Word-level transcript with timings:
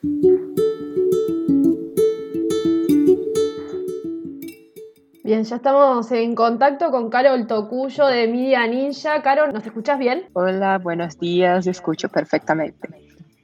Bien, 0.00 0.54
ya 5.42 5.56
estamos 5.56 6.12
en 6.12 6.36
contacto 6.36 6.92
con 6.92 7.10
Carol 7.10 7.48
Tocuyo 7.48 8.06
de 8.06 8.28
Media 8.28 8.64
Ninja. 8.68 9.22
Carol, 9.22 9.52
¿nos 9.52 9.66
escuchas 9.66 9.98
bien? 9.98 10.28
Hola, 10.34 10.78
buenos 10.78 11.18
días, 11.18 11.66
escucho 11.66 12.08
perfectamente. 12.08 12.88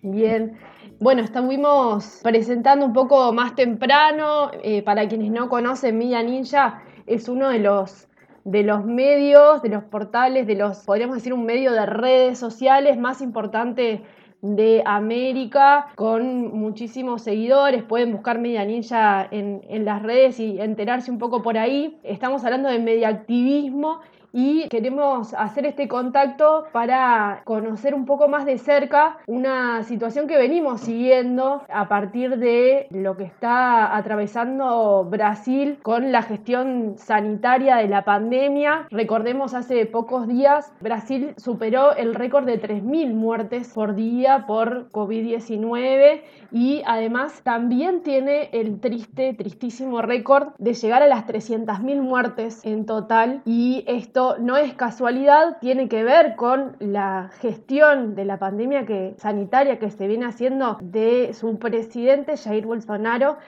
Bien. 0.02 0.56
Bueno, 1.00 1.22
estuvimos 1.22 2.20
presentando 2.22 2.86
un 2.86 2.92
poco 2.92 3.32
más 3.32 3.56
temprano. 3.56 4.52
Eh, 4.62 4.82
para 4.82 5.08
quienes 5.08 5.32
no 5.32 5.48
conocen, 5.48 5.98
Media 5.98 6.22
Ninja 6.22 6.84
es 7.06 7.28
uno 7.28 7.48
de 7.48 7.58
los, 7.58 8.06
de 8.44 8.62
los 8.62 8.84
medios, 8.84 9.60
de 9.60 9.70
los 9.70 9.82
portales, 9.82 10.46
de 10.46 10.54
los, 10.54 10.84
podríamos 10.84 11.16
decir, 11.16 11.34
un 11.34 11.46
medio 11.46 11.72
de 11.72 11.84
redes 11.84 12.38
sociales 12.38 12.96
más 12.96 13.22
importante 13.22 14.04
de 14.44 14.82
América 14.84 15.86
con 15.94 16.54
muchísimos 16.54 17.22
seguidores. 17.22 17.82
Pueden 17.82 18.12
buscar 18.12 18.38
Media 18.38 18.62
Ninja 18.66 19.26
en, 19.30 19.62
en, 19.70 19.86
las 19.86 20.02
redes 20.02 20.38
y 20.38 20.60
enterarse 20.60 21.10
un 21.10 21.18
poco 21.18 21.42
por 21.42 21.56
ahí. 21.56 21.96
Estamos 22.02 22.44
hablando 22.44 22.68
de 22.68 22.78
mediactivismo 22.78 24.00
y 24.34 24.68
queremos 24.68 25.32
hacer 25.34 25.64
este 25.64 25.86
contacto 25.86 26.64
para 26.72 27.42
conocer 27.44 27.94
un 27.94 28.04
poco 28.04 28.26
más 28.26 28.44
de 28.44 28.58
cerca 28.58 29.18
una 29.28 29.84
situación 29.84 30.26
que 30.26 30.36
venimos 30.36 30.80
siguiendo 30.80 31.62
a 31.72 31.88
partir 31.88 32.36
de 32.38 32.88
lo 32.90 33.16
que 33.16 33.22
está 33.22 33.96
atravesando 33.96 35.06
Brasil 35.08 35.78
con 35.82 36.10
la 36.10 36.22
gestión 36.22 36.94
sanitaria 36.96 37.76
de 37.76 37.86
la 37.86 38.04
pandemia. 38.04 38.88
Recordemos 38.90 39.54
hace 39.54 39.86
pocos 39.86 40.26
días 40.26 40.72
Brasil 40.80 41.34
superó 41.36 41.94
el 41.94 42.16
récord 42.16 42.44
de 42.44 42.60
3.000 42.60 43.14
muertes 43.14 43.72
por 43.72 43.94
día 43.94 44.46
por 44.48 44.90
COVID-19 44.90 46.22
y 46.50 46.82
además 46.86 47.40
también 47.44 48.02
tiene 48.02 48.48
el 48.52 48.80
triste, 48.80 49.32
tristísimo 49.34 50.02
récord 50.02 50.48
de 50.58 50.74
llegar 50.74 51.04
a 51.04 51.06
las 51.06 51.24
300.000 51.24 52.00
muertes 52.00 52.64
en 52.64 52.84
total 52.84 53.40
y 53.44 53.84
esto 53.86 54.23
no 54.38 54.56
es 54.56 54.74
casualidad, 54.74 55.58
tiene 55.60 55.88
que 55.88 56.02
ver 56.04 56.36
con 56.36 56.76
la 56.80 57.30
gestión 57.40 58.14
de 58.14 58.24
la 58.24 58.38
pandemia 58.38 58.86
que, 58.86 59.14
sanitaria 59.18 59.78
que 59.78 59.90
se 59.90 60.06
viene 60.06 60.26
haciendo 60.26 60.78
de 60.80 61.32
su 61.34 61.58
presidente 61.58 62.36
Jair 62.36 62.66
Bolsonaro 62.66 63.38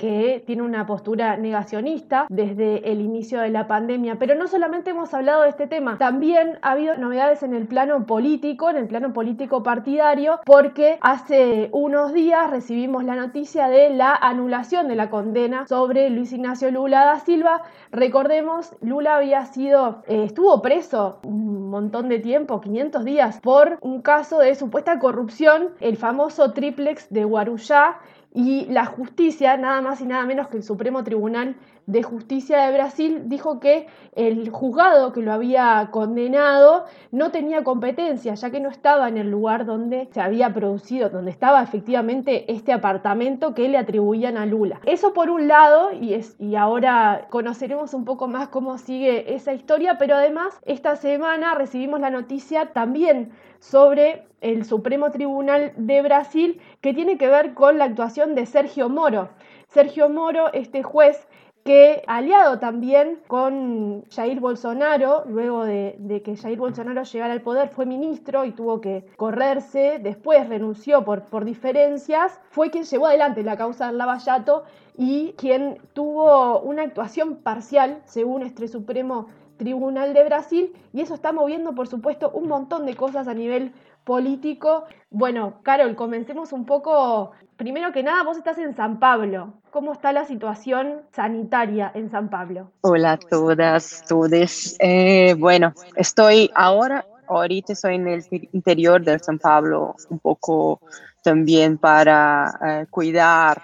que 0.00 0.42
tiene 0.46 0.62
una 0.62 0.86
postura 0.86 1.36
negacionista 1.36 2.24
desde 2.30 2.90
el 2.90 3.02
inicio 3.02 3.40
de 3.42 3.50
la 3.50 3.66
pandemia. 3.66 4.16
Pero 4.18 4.34
no 4.34 4.48
solamente 4.48 4.90
hemos 4.90 5.12
hablado 5.12 5.42
de 5.42 5.50
este 5.50 5.66
tema, 5.66 5.98
también 5.98 6.58
ha 6.62 6.70
habido 6.70 6.96
novedades 6.96 7.42
en 7.42 7.52
el 7.52 7.66
plano 7.66 8.06
político, 8.06 8.70
en 8.70 8.76
el 8.76 8.86
plano 8.86 9.12
político 9.12 9.62
partidario, 9.62 10.40
porque 10.46 10.96
hace 11.02 11.68
unos 11.72 12.14
días 12.14 12.48
recibimos 12.50 13.04
la 13.04 13.14
noticia 13.14 13.68
de 13.68 13.90
la 13.90 14.14
anulación 14.14 14.88
de 14.88 14.96
la 14.96 15.10
condena 15.10 15.66
sobre 15.66 16.08
Luis 16.08 16.32
Ignacio 16.32 16.70
Lula 16.70 17.04
da 17.04 17.20
Silva. 17.20 17.60
Recordemos, 17.92 18.74
Lula 18.80 19.16
había 19.16 19.44
sido, 19.44 20.02
eh, 20.06 20.24
estuvo 20.24 20.62
preso 20.62 21.20
un 21.24 21.68
montón 21.68 22.08
de 22.08 22.20
tiempo, 22.20 22.62
500 22.62 23.04
días, 23.04 23.38
por 23.42 23.76
un 23.82 24.00
caso 24.00 24.38
de 24.38 24.54
supuesta 24.54 24.98
corrupción, 24.98 25.68
el 25.80 25.98
famoso 25.98 26.54
triplex 26.54 27.10
de 27.10 27.24
Guarujá 27.24 27.98
y 28.32 28.66
la 28.66 28.86
justicia, 28.86 29.56
nada 29.56 29.80
más 29.80 30.00
y 30.00 30.06
nada 30.06 30.24
menos 30.24 30.48
que 30.48 30.58
el 30.58 30.62
Supremo 30.62 31.02
Tribunal 31.02 31.56
de 31.86 32.02
Justicia 32.02 32.66
de 32.66 32.72
Brasil, 32.72 33.22
dijo 33.26 33.60
que 33.60 33.86
el 34.14 34.50
juzgado 34.50 35.12
que 35.12 35.22
lo 35.22 35.32
había 35.32 35.88
condenado 35.90 36.84
no 37.10 37.30
tenía 37.30 37.64
competencia, 37.64 38.34
ya 38.34 38.50
que 38.50 38.60
no 38.60 38.68
estaba 38.68 39.08
en 39.08 39.18
el 39.18 39.30
lugar 39.30 39.66
donde 39.66 40.08
se 40.12 40.20
había 40.20 40.52
producido, 40.52 41.08
donde 41.08 41.30
estaba 41.30 41.62
efectivamente 41.62 42.52
este 42.52 42.72
apartamento 42.72 43.54
que 43.54 43.68
le 43.68 43.78
atribuían 43.78 44.36
a 44.36 44.46
Lula. 44.46 44.80
Eso 44.86 45.12
por 45.12 45.30
un 45.30 45.48
lado, 45.48 45.92
y, 45.92 46.14
es, 46.14 46.36
y 46.38 46.56
ahora 46.56 47.26
conoceremos 47.30 47.94
un 47.94 48.04
poco 48.04 48.28
más 48.28 48.48
cómo 48.48 48.78
sigue 48.78 49.34
esa 49.34 49.52
historia, 49.52 49.98
pero 49.98 50.14
además 50.14 50.60
esta 50.64 50.96
semana 50.96 51.54
recibimos 51.54 52.00
la 52.00 52.10
noticia 52.10 52.72
también 52.72 53.32
sobre 53.58 54.26
el 54.40 54.64
Supremo 54.64 55.10
Tribunal 55.10 55.72
de 55.76 56.02
Brasil 56.02 56.60
que 56.80 56.94
tiene 56.94 57.18
que 57.18 57.28
ver 57.28 57.54
con 57.54 57.78
la 57.78 57.84
actuación 57.84 58.34
de 58.34 58.46
Sergio 58.46 58.88
Moro. 58.88 59.28
Sergio 59.68 60.08
Moro, 60.08 60.52
este 60.52 60.82
juez 60.82 61.28
que 61.64 62.02
aliado 62.06 62.58
también 62.58 63.20
con 63.26 64.04
Jair 64.10 64.40
Bolsonaro, 64.40 65.24
luego 65.26 65.64
de, 65.64 66.22
que 66.24 66.36
Jair 66.36 66.58
Bolsonaro 66.58 67.02
llegara 67.02 67.32
al 67.32 67.42
poder, 67.42 67.68
fue 67.68 67.86
ministro 67.86 68.44
y 68.44 68.52
tuvo 68.52 68.80
que 68.80 69.04
correrse, 69.16 69.98
después 70.02 70.48
renunció 70.48 71.04
por, 71.04 71.24
por 71.24 71.44
diferencias, 71.44 72.40
fue 72.50 72.70
quien 72.70 72.84
llevó 72.84 73.06
adelante 73.06 73.42
la 73.42 73.56
causa 73.56 73.88
del 73.88 73.98
Lavallato 73.98 74.64
y 74.96 75.34
quien 75.36 75.78
tuvo 75.92 76.60
una 76.60 76.82
actuación 76.82 77.36
parcial, 77.36 78.02
según 78.04 78.42
este 78.42 78.68
Supremo 78.68 79.26
Tribunal 79.60 80.14
de 80.14 80.24
Brasil, 80.24 80.72
y 80.94 81.02
eso 81.02 81.14
está 81.14 81.32
moviendo, 81.32 81.74
por 81.74 81.86
supuesto, 81.86 82.30
un 82.30 82.48
montón 82.48 82.86
de 82.86 82.96
cosas 82.96 83.28
a 83.28 83.34
nivel 83.34 83.72
político. 84.04 84.84
Bueno, 85.10 85.60
Carol, 85.62 85.96
comencemos 85.96 86.52
un 86.52 86.66
poco. 86.66 87.32
Primero 87.56 87.92
que 87.92 88.02
nada, 88.02 88.22
vos 88.22 88.38
estás 88.38 88.58
en 88.58 88.74
San 88.74 88.98
Pablo. 88.98 89.54
¿Cómo 89.70 89.92
está 89.92 90.12
la 90.12 90.24
situación 90.24 91.02
sanitaria 91.12 91.90
en 91.94 92.10
San 92.10 92.30
Pablo? 92.30 92.72
Hola 92.80 93.12
a 93.12 93.16
todas, 93.18 94.04
todos. 94.08 94.76
Eh, 94.80 95.34
bueno, 95.38 95.74
estoy 95.94 96.50
ahora, 96.54 97.04
ahorita 97.28 97.74
estoy 97.74 97.96
en 97.96 98.08
el 98.08 98.24
interior 98.52 99.02
de 99.04 99.18
San 99.18 99.38
Pablo, 99.38 99.94
un 100.08 100.18
poco 100.18 100.80
también 101.22 101.76
para 101.78 102.58
eh, 102.64 102.86
cuidar 102.90 103.62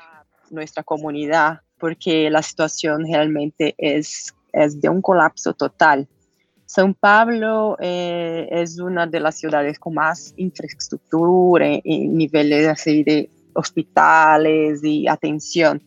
nuestra 0.50 0.82
comunidad, 0.82 1.60
porque 1.78 2.30
la 2.30 2.42
situación 2.42 3.04
realmente 3.10 3.74
es, 3.78 4.34
es 4.52 4.80
de 4.80 4.88
un 4.88 5.02
colapso 5.02 5.54
total. 5.54 6.06
São 6.66 6.92
Paulo 6.92 7.76
eh, 7.80 8.48
es 8.50 8.78
una 8.80 9.06
de 9.06 9.20
las 9.20 9.38
ciudades 9.38 9.78
con 9.78 9.94
más 9.94 10.34
infraestructura 10.36 11.80
en 11.84 12.16
niveles 12.16 12.74
de 12.84 13.30
hospitales 13.54 14.80
y 14.82 15.06
atención, 15.06 15.80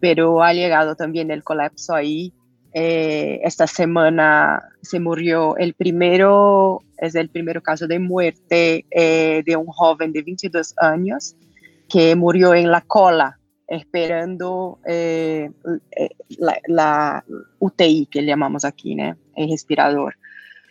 pero 0.00 0.42
ha 0.42 0.52
llegado 0.52 0.94
también 0.94 1.30
el 1.30 1.42
colapso 1.42 1.94
ahí. 1.94 2.32
Eh, 2.74 3.40
esta 3.42 3.66
semana 3.66 4.62
se 4.82 5.00
murió 5.00 5.56
el 5.56 5.72
primero, 5.72 6.82
es 6.98 7.14
el 7.14 7.30
primer 7.30 7.62
caso 7.62 7.86
de 7.86 7.98
muerte 7.98 8.84
eh, 8.90 9.42
de 9.46 9.56
un 9.56 9.66
joven 9.66 10.12
de 10.12 10.22
22 10.22 10.74
años 10.76 11.34
que 11.88 12.14
murió 12.14 12.54
en 12.54 12.70
la 12.70 12.82
cola 12.82 13.37
esperando 13.68 14.78
eh, 14.86 15.50
eh, 15.96 16.08
la, 16.38 17.24
UTI 17.58 18.06
que 18.06 18.24
llamamos 18.24 18.64
aquí, 18.64 18.94
¿no? 18.94 19.16
el 19.36 19.50
respirador. 19.50 20.16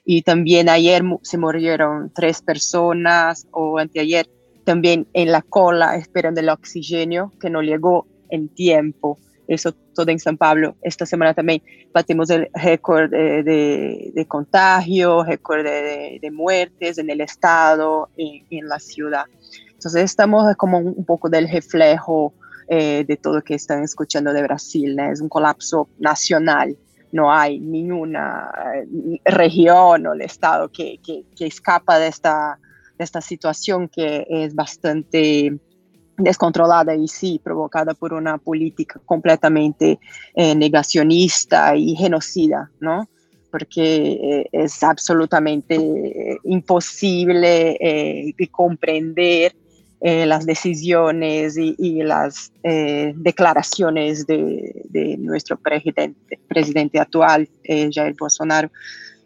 Y 0.04 0.24
también 0.24 0.68
ayer 0.68 1.04
se 1.22 1.38
murieron 1.38 2.12
tres 2.14 2.42
personas 2.42 3.48
o 3.52 3.78
anteayer 3.78 4.28
también 4.64 5.08
en 5.14 5.32
la 5.32 5.42
cola 5.42 5.96
esperando 5.96 6.42
el 6.42 6.50
oxígeno 6.50 7.32
que 7.40 7.50
no 7.50 7.62
llegó 7.62 8.08
en 8.30 8.50
tiempo. 8.50 9.20
Eso 9.48 9.74
todo 9.94 10.10
en 10.12 10.20
San 10.20 10.38
Pablo. 10.38 10.76
Esta 10.82 11.06
semana 11.06 11.34
también 11.34 11.62
batimos 11.94 12.30
el 12.30 12.50
récord 12.54 13.10
de, 13.10 14.12
de, 14.14 14.26
contagio, 14.28 15.24
récord 15.24 15.64
de, 15.64 16.20
de, 16.22 16.32
muertes 16.32 16.98
en 16.98 17.10
el 17.10 17.22
estado, 17.22 18.10
en, 18.18 18.44
en, 18.50 18.68
la 18.68 18.80
ciudad. 18.80 19.24
Entonces 19.72 20.04
estamos 20.04 20.54
como 20.58 20.80
un 20.80 21.06
poco 21.06 21.30
del 21.30 21.50
reflejo 21.50 22.34
eh, 22.70 23.06
de 23.08 23.16
todo 23.16 23.36
lo 23.36 23.42
que 23.42 23.56
están 23.56 23.82
escuchando 23.84 24.34
de 24.34 24.44
Brasil. 24.44 25.00
Es 25.00 25.22
un 25.22 25.30
colapso 25.30 25.88
nacional. 26.00 26.78
No 27.14 27.32
hay 27.32 27.60
ninguna 27.60 28.52
eh, 28.76 29.22
región 29.24 30.06
o 30.06 30.14
estado 30.16 30.70
que, 30.70 31.00
que, 31.02 31.46
escapa 31.46 31.98
de 31.98 32.08
esta, 32.08 32.60
de 32.98 33.06
esta 33.06 33.22
situación 33.22 33.88
que 33.88 34.28
es 34.30 34.54
bastante 34.54 35.58
descontrolada 36.18 36.94
y 36.94 37.08
sí 37.08 37.40
provocada 37.42 37.94
por 37.94 38.12
una 38.14 38.38
política 38.38 39.00
completamente 39.06 40.00
eh, 40.36 40.54
negacionista 40.54 41.74
y 41.74 41.96
genocida, 41.96 42.70
¿no? 42.82 43.08
Porque 43.50 44.50
es 44.52 44.84
absolutamente 44.84 46.38
imposible 46.44 47.78
de 48.38 48.50
comprender 48.52 49.56
eh, 50.00 50.28
las 50.28 50.46
decisiones 50.46 51.58
y, 51.58 52.04
las 52.04 52.52
eh, 52.62 53.14
declaraciones 53.16 54.28
de, 54.28 55.16
nuestro 55.18 55.58
presidente, 55.58 56.40
presidente 56.48 57.00
actual, 57.00 57.50
eh, 57.64 57.90
Jair 57.92 58.16
Bolsonaro, 58.16 58.70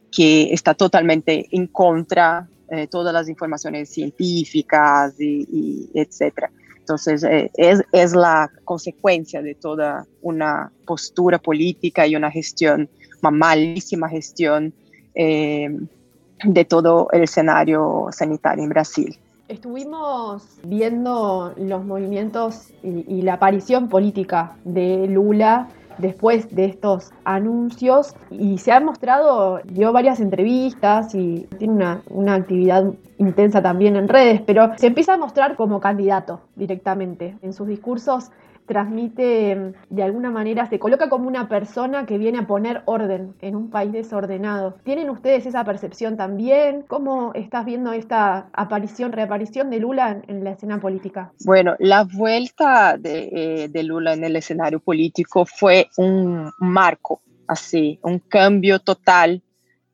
que 0.09 0.53
está 0.53 0.73
totalmente 0.73 1.45
en 1.51 1.67
contra 1.67 2.47
de 2.69 2.87
todas 2.87 3.13
las 3.13 3.27
informaciones 3.27 3.89
científicas 3.89 5.19
y, 5.19 5.89
etcétera. 5.93 6.49
Entonces, 6.79 7.25
es, 7.53 7.83
es, 7.91 8.13
la 8.13 8.49
consecuencia 8.63 9.41
de 9.41 9.55
toda 9.55 10.07
una 10.21 10.71
postura 10.85 11.37
política 11.37 12.07
y 12.07 12.15
una 12.15 12.31
gestión, 12.31 12.89
una 13.21 13.31
malísima 13.31 14.07
gestión 14.07 14.73
de 15.13 16.65
todo 16.65 17.09
el 17.11 17.23
escenario 17.23 18.07
sanitario 18.13 18.63
en 18.63 18.69
Brasil. 18.69 19.19
Estuvimos 19.51 20.61
viendo 20.63 21.53
los 21.57 21.83
movimientos 21.83 22.69
y, 22.83 23.21
la 23.21 23.33
aparición 23.33 23.89
política 23.89 24.55
de 24.63 25.07
Lula 25.07 25.67
después 25.97 26.55
de 26.55 26.63
estos 26.63 27.11
anuncios 27.25 28.15
y 28.29 28.59
se 28.59 28.71
ha 28.71 28.79
mostrado, 28.79 29.59
dio 29.65 29.91
varias 29.91 30.21
entrevistas 30.21 31.13
y 31.15 31.49
tiene 31.57 31.73
una, 31.73 32.01
una, 32.09 32.35
actividad 32.35 32.93
intensa 33.17 33.61
también 33.61 33.97
en 33.97 34.07
redes, 34.07 34.41
pero 34.41 34.71
se 34.77 34.87
empieza 34.87 35.15
a 35.15 35.17
mostrar 35.17 35.57
como 35.57 35.81
candidato 35.81 36.39
directamente. 36.55 37.35
En 37.41 37.51
sus 37.51 37.67
discursos 37.67 38.31
transmite 38.71 39.73
de 39.89 40.03
alguna 40.03 40.31
manera, 40.31 40.65
se 40.69 40.79
coloca 40.79 41.09
como 41.09 41.27
una 41.27 41.49
persona 41.49 42.05
que 42.05 42.17
viene 42.17 42.37
a 42.39 42.47
poner 42.47 42.83
orden 42.85 43.33
en 43.41 43.57
un 43.57 43.69
país 43.69 43.91
desordenado. 43.91 44.77
¿Tienen 44.85 45.09
ustedes 45.09 45.45
esa 45.45 45.65
percepción 45.65 46.15
también? 46.15 46.85
¿Cómo 46.87 47.33
estás 47.33 47.65
viendo 47.65 47.91
esta 47.91 48.47
aparición, 48.53 49.11
reaparición 49.11 49.69
de 49.69 49.81
Lula 49.81 50.21
en, 50.25 50.45
la 50.45 50.51
escena 50.51 50.79
política? 50.79 51.33
Bueno, 51.43 51.75
la 51.79 52.05
vuelta 52.05 52.95
de, 52.97 53.67
eh, 53.73 53.83
Lula 53.83 54.13
en 54.13 54.23
el 54.23 54.37
escenario 54.37 54.79
político 54.79 55.45
fue 55.45 55.89
un 55.97 56.49
marco, 56.59 57.21
así, 57.47 57.99
un 58.03 58.19
cambio 58.19 58.79
total 58.79 59.41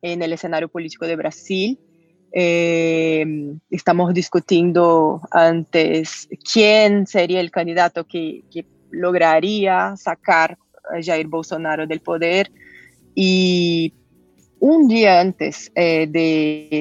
en 0.02 0.22
el 0.22 0.32
escenario 0.32 0.68
político 0.68 1.04
de 1.04 1.16
Brasil. 1.16 1.80
Eh, 2.32 3.24
estamos 3.70 4.12
discutiendo 4.12 5.22
antes 5.30 6.28
quién 6.52 7.06
sería 7.06 7.40
el 7.40 7.50
candidato 7.50 8.04
que, 8.04 8.44
lograría 8.90 9.94
sacar 9.98 10.56
a 10.90 11.02
Jair 11.02 11.26
Bolsonaro 11.26 11.86
del 11.86 12.00
poder. 12.00 12.50
Y 13.14 13.92
un 14.60 14.88
día 14.88 15.20
antes 15.20 15.70
eh, 15.74 16.06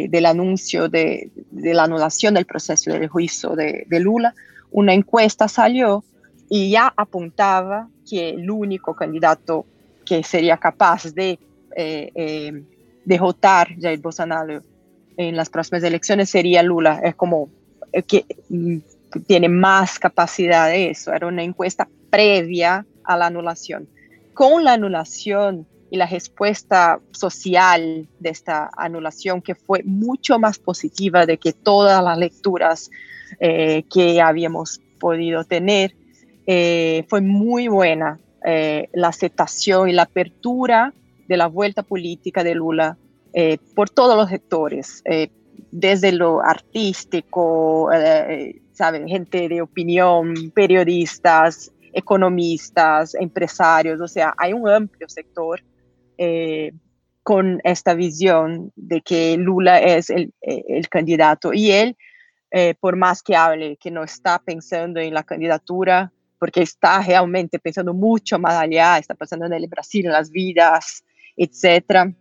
del 0.09 0.25
anuncio 0.25 0.87
de, 0.87 1.29
la 1.51 1.83
anulación 1.83 2.35
del 2.35 2.45
proceso 2.45 2.91
del 2.91 3.09
juicio 3.09 3.55
de, 3.57 3.85
Lula, 3.99 4.33
una 4.71 4.93
encuesta 4.93 5.49
salió 5.49 6.03
y 6.49 6.71
ya 6.71 6.93
apuntaba 6.95 7.89
que 8.09 8.29
el 8.29 8.49
único 8.49 8.95
candidato 8.95 9.65
que 10.05 10.23
sería 10.23 10.55
capaz 10.55 11.13
de 11.13 11.37
eh, 11.75 12.63
derrotar 13.03 13.75
Jair 13.81 13.99
Bolsonaro 13.99 14.61
en 15.17 15.35
las 15.35 15.49
próximas 15.49 15.83
elecciones 15.83 16.29
sería 16.29 16.63
Lula. 16.63 17.01
Es 17.03 17.15
como 17.15 17.49
eh, 17.91 18.03
que 18.03 18.25
mm, 18.49 18.77
tiene 19.25 19.49
más 19.49 19.99
capacidad 19.99 20.69
de 20.69 20.91
eso. 20.91 21.11
Era 21.11 21.27
una 21.27 21.43
encuesta 21.43 21.89
previa 22.09 22.85
a 23.03 23.17
la 23.17 23.25
anulación. 23.25 23.89
Con 24.33 24.63
la 24.63 24.73
anulación 24.73 25.67
y 25.89 25.97
la 25.97 26.05
respuesta 26.05 26.99
social 27.11 28.07
de 28.19 28.29
esta 28.29 28.69
anulación, 28.77 29.41
que 29.41 29.55
fue 29.55 29.81
mucho 29.83 30.37
más 30.37 30.59
positiva 30.59 31.25
de 31.25 31.37
que 31.37 31.53
todas 31.53 32.03
las 32.03 32.17
lecturas 32.17 32.91
eh, 33.39 33.83
que 33.91 34.21
habíamos 34.21 34.81
podido 34.99 35.43
tener, 35.45 35.95
eh, 36.45 37.05
fue 37.09 37.21
muy 37.21 37.67
buena 37.67 38.19
la 38.93 39.09
aceptación 39.09 39.89
y 39.89 39.91
la 39.91 40.03
apertura 40.03 40.93
de 41.27 41.35
la 41.35 41.47
vuelta 41.47 41.83
política 41.83 42.45
de 42.45 42.55
Lula 42.55 42.97
eh, 43.39 43.59
por 43.75 43.87
todos 43.91 44.17
los 44.17 44.31
sectores, 44.31 45.03
eh, 45.05 45.29
desde 45.69 46.11
lo 46.11 46.43
artístico, 46.43 47.91
eh, 47.93 48.59
gente 49.05 49.47
de 49.47 49.61
opinión, 49.61 50.33
periodistas, 50.55 51.71
economistas, 51.93 53.13
empresarios, 53.13 54.01
o 54.01 54.07
sea, 54.07 54.33
hay 54.39 54.53
un 54.53 54.67
amplio 54.67 55.07
sector 55.07 55.61
con 57.21 57.61
esta 57.63 57.93
visión 57.93 58.71
de 58.75 59.01
que 59.01 59.37
Lula 59.37 59.81
es 59.81 60.09
el, 60.09 60.33
el 60.41 60.89
candidato 60.89 61.53
y 61.53 61.69
él, 61.69 61.95
por 62.79 62.95
más 62.95 63.21
que 63.21 63.35
hable 63.35 63.77
que 63.77 63.91
no 63.91 64.03
está 64.03 64.39
pensando 64.39 64.99
en 64.99 65.13
la 65.13 65.21
candidatura, 65.21 66.11
porque 66.39 66.63
está 66.63 67.03
realmente 67.03 67.59
pensando 67.59 67.93
mucho 67.93 68.39
más 68.39 68.55
allá, 68.55 68.97
está 68.97 69.13
pensando 69.13 69.45
en 69.45 69.53
el 69.53 69.67
Brasil, 69.67 70.07
en 70.07 70.13
las 70.13 70.31
vidas, 70.31 71.03
etcétera 71.35 72.11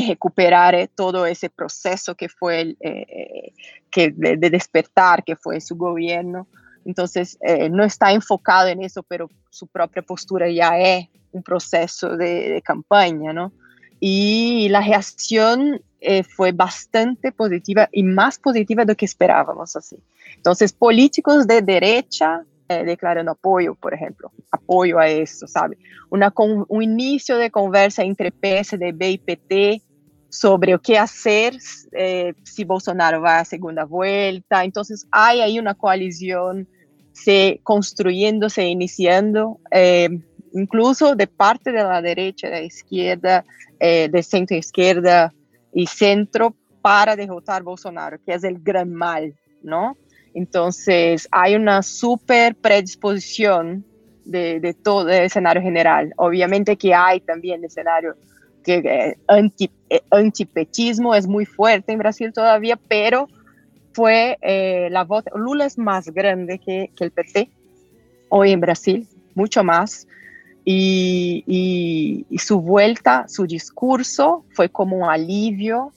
recuperar 0.00 0.74
eh, 0.74 0.88
todo 0.94 1.26
ese 1.26 1.50
proceso 1.50 2.14
que 2.14 2.28
fue 2.28 2.60
el, 2.60 2.76
eh, 2.80 3.52
que 3.90 4.10
de, 4.10 4.36
despertar 4.36 5.24
que 5.24 5.36
fue 5.36 5.60
su 5.60 5.76
gobierno. 5.76 6.46
Entonces, 6.84 7.38
eh, 7.40 7.70
no 7.70 7.84
está 7.84 8.12
enfocado 8.12 8.68
en 8.68 8.82
eso, 8.82 9.02
pero 9.02 9.30
su 9.50 9.66
propia 9.66 10.02
postura 10.02 10.50
ya 10.50 10.78
es 10.78 11.08
un 11.32 11.42
proceso 11.42 12.16
de, 12.16 12.62
campaña, 12.64 13.32
¿no? 13.32 13.52
Y 14.00 14.68
la 14.68 14.80
reacción 14.80 15.80
fue 16.28 16.52
bastante 16.52 17.32
positiva 17.32 17.88
y 17.90 18.02
más 18.02 18.38
positiva 18.38 18.84
de 18.84 18.92
lo 18.92 18.96
que 18.96 19.06
esperábamos, 19.06 19.74
así. 19.74 19.96
Entonces, 20.36 20.74
políticos 20.74 21.46
de 21.46 21.62
derecha 21.62 22.44
declarando 22.68 23.32
apoyo, 23.32 23.74
por 23.74 23.94
ejemplo, 23.94 24.32
apoyo 24.50 24.98
a 24.98 25.08
eso, 25.08 25.46
¿sabe? 25.46 25.76
Una, 26.10 26.32
un 26.36 26.82
inicio 26.82 27.36
de 27.36 27.50
conversa 27.50 28.02
entre 28.02 28.30
PSDB 28.30 29.02
y 29.02 29.18
PT 29.18 29.82
sobre 30.34 30.74
o 30.74 30.80
que 30.80 30.98
hacer 30.98 31.56
eh, 31.92 32.34
si 32.42 32.64
Bolsonaro 32.64 33.20
va 33.20 33.40
a 33.40 33.44
segunda 33.44 33.84
vuelta. 33.84 34.64
Entonces 34.64 35.06
hay 35.10 35.40
ahí 35.40 35.58
una 35.58 35.74
coalición 35.74 36.68
se 37.12 37.60
construyéndose, 37.62 38.66
iniciando, 38.66 39.60
eh, 39.70 40.08
incluso 40.52 41.14
de 41.14 41.28
parte 41.28 41.70
de 41.70 41.84
la 41.84 42.02
derecha, 42.02 42.48
de 42.48 42.60
la 42.60 42.62
izquierda, 42.62 43.44
eh, 43.78 44.08
de 44.10 44.22
centro 44.24 44.56
izquierda 44.56 45.32
y 45.72 45.86
centro 45.86 46.56
para 46.82 47.14
derrotar 47.14 47.62
Bolsonaro, 47.62 48.18
que 48.26 48.34
es 48.34 48.42
el 48.42 48.58
gran 48.60 48.92
mal, 48.92 49.34
¿no? 49.62 49.96
Entonces 50.34 51.28
hay 51.30 51.54
una 51.54 51.82
super 51.82 52.56
predisposición 52.56 53.84
de, 54.24 54.74
todo 54.82 55.08
el 55.08 55.24
escenario 55.24 55.62
general. 55.62 56.12
Obviamente 56.16 56.76
que 56.76 56.92
hay 56.92 57.20
también 57.20 57.64
escenario 57.64 58.16
que 58.64 58.78
eh, 58.78 59.18
anti, 59.28 59.70
eh, 59.90 60.00
es 61.16 61.26
muy 61.26 61.44
fuerte 61.44 61.92
en 61.92 61.98
Brasil 61.98 62.32
todavía, 62.32 62.76
pero 62.88 63.28
fue 63.92 64.38
eh, 64.40 64.88
la 64.90 65.04
voz, 65.04 65.24
Lula 65.34 65.66
es 65.66 65.78
más 65.78 66.08
grande 66.08 66.58
que, 66.58 66.90
el 66.98 67.10
PT 67.10 67.50
hoy 68.30 68.50
en 68.50 68.60
Brasil, 68.60 69.06
mucho 69.34 69.62
más, 69.62 70.08
y, 70.64 72.26
su 72.38 72.60
vuelta, 72.60 73.26
su 73.28 73.46
discurso 73.46 74.44
fue 74.50 74.70
como 74.70 74.96
un 74.96 75.10
alivio 75.10 75.92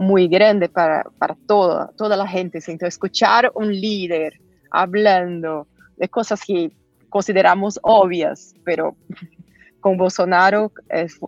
muy 0.00 0.28
grande 0.28 0.68
para, 0.68 1.04
para 1.18 1.36
toda, 1.46 1.92
toda 1.96 2.16
la 2.16 2.26
gente. 2.26 2.58
Entonces, 2.58 2.94
escuchar 2.94 3.52
un 3.54 3.70
líder 3.70 4.40
hablando 4.70 5.68
de 5.98 6.08
cosas 6.08 6.42
que 6.42 6.72
consideramos 7.10 7.78
obvias, 7.82 8.54
pero 8.64 8.96
con 9.80 9.98
Bolsonaro 9.98 10.72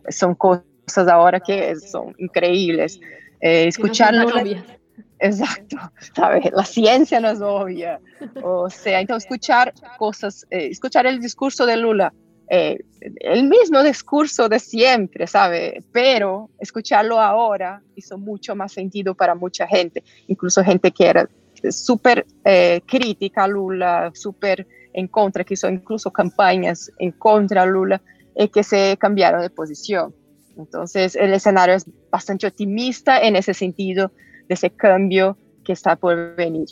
son 0.08 0.34
cosas 0.34 1.08
ahora 1.08 1.38
que 1.38 1.76
son 1.76 2.14
increíbles. 2.18 2.98
Eh, 3.40 3.68
escucharlo. 3.68 4.28
Exacto, 5.18 5.76
¿sabes? 6.16 6.50
La 6.52 6.64
ciencia 6.64 7.20
no 7.20 7.28
es 7.28 7.40
obvia. 7.40 8.00
O 8.42 8.68
sea, 8.68 9.00
entonces 9.00 9.24
escuchar 9.24 9.72
cosas, 9.96 10.44
eh, 10.50 10.66
escuchar 10.70 11.06
el 11.06 11.20
discurso 11.20 11.64
de 11.64 11.76
Lula, 11.76 12.12
eh, 12.54 12.84
el 13.00 13.48
mismo 13.48 13.82
discurso 13.82 14.46
de 14.46 14.58
siempre, 14.58 15.26
¿sabe? 15.26 15.82
Pero 15.90 16.50
escucharlo 16.58 17.18
ahora 17.18 17.82
hizo 17.96 18.18
mucho 18.18 18.54
más 18.54 18.72
sentido 18.72 19.14
para 19.14 19.34
mucha 19.34 19.66
gente, 19.66 20.04
incluso 20.28 20.62
gente 20.62 20.90
que 20.90 21.06
era 21.06 21.28
súper 21.70 22.26
crítica 22.86 23.44
a 23.44 23.48
Lula, 23.48 24.10
súper 24.14 24.66
en 24.92 25.08
contra, 25.08 25.44
que 25.44 25.54
hizo 25.54 25.68
incluso 25.70 26.10
campañas 26.10 26.90
en 26.98 27.12
contra 27.12 27.62
a 27.62 27.66
Lula, 27.66 28.02
y 28.36 28.48
que 28.48 28.62
se 28.62 28.96
cambiaron 28.98 29.40
de 29.40 29.50
posición. 29.50 30.14
Entonces, 30.56 31.16
el 31.16 31.32
escenario 31.32 31.74
es 31.74 31.86
bastante 32.10 32.46
optimista 32.46 33.20
en 33.20 33.36
ese 33.36 33.54
sentido 33.54 34.12
de 34.48 34.54
ese 34.54 34.70
cambio 34.70 35.36
que 35.64 35.72
está 35.72 35.96
por 35.96 36.34
venir. 36.36 36.68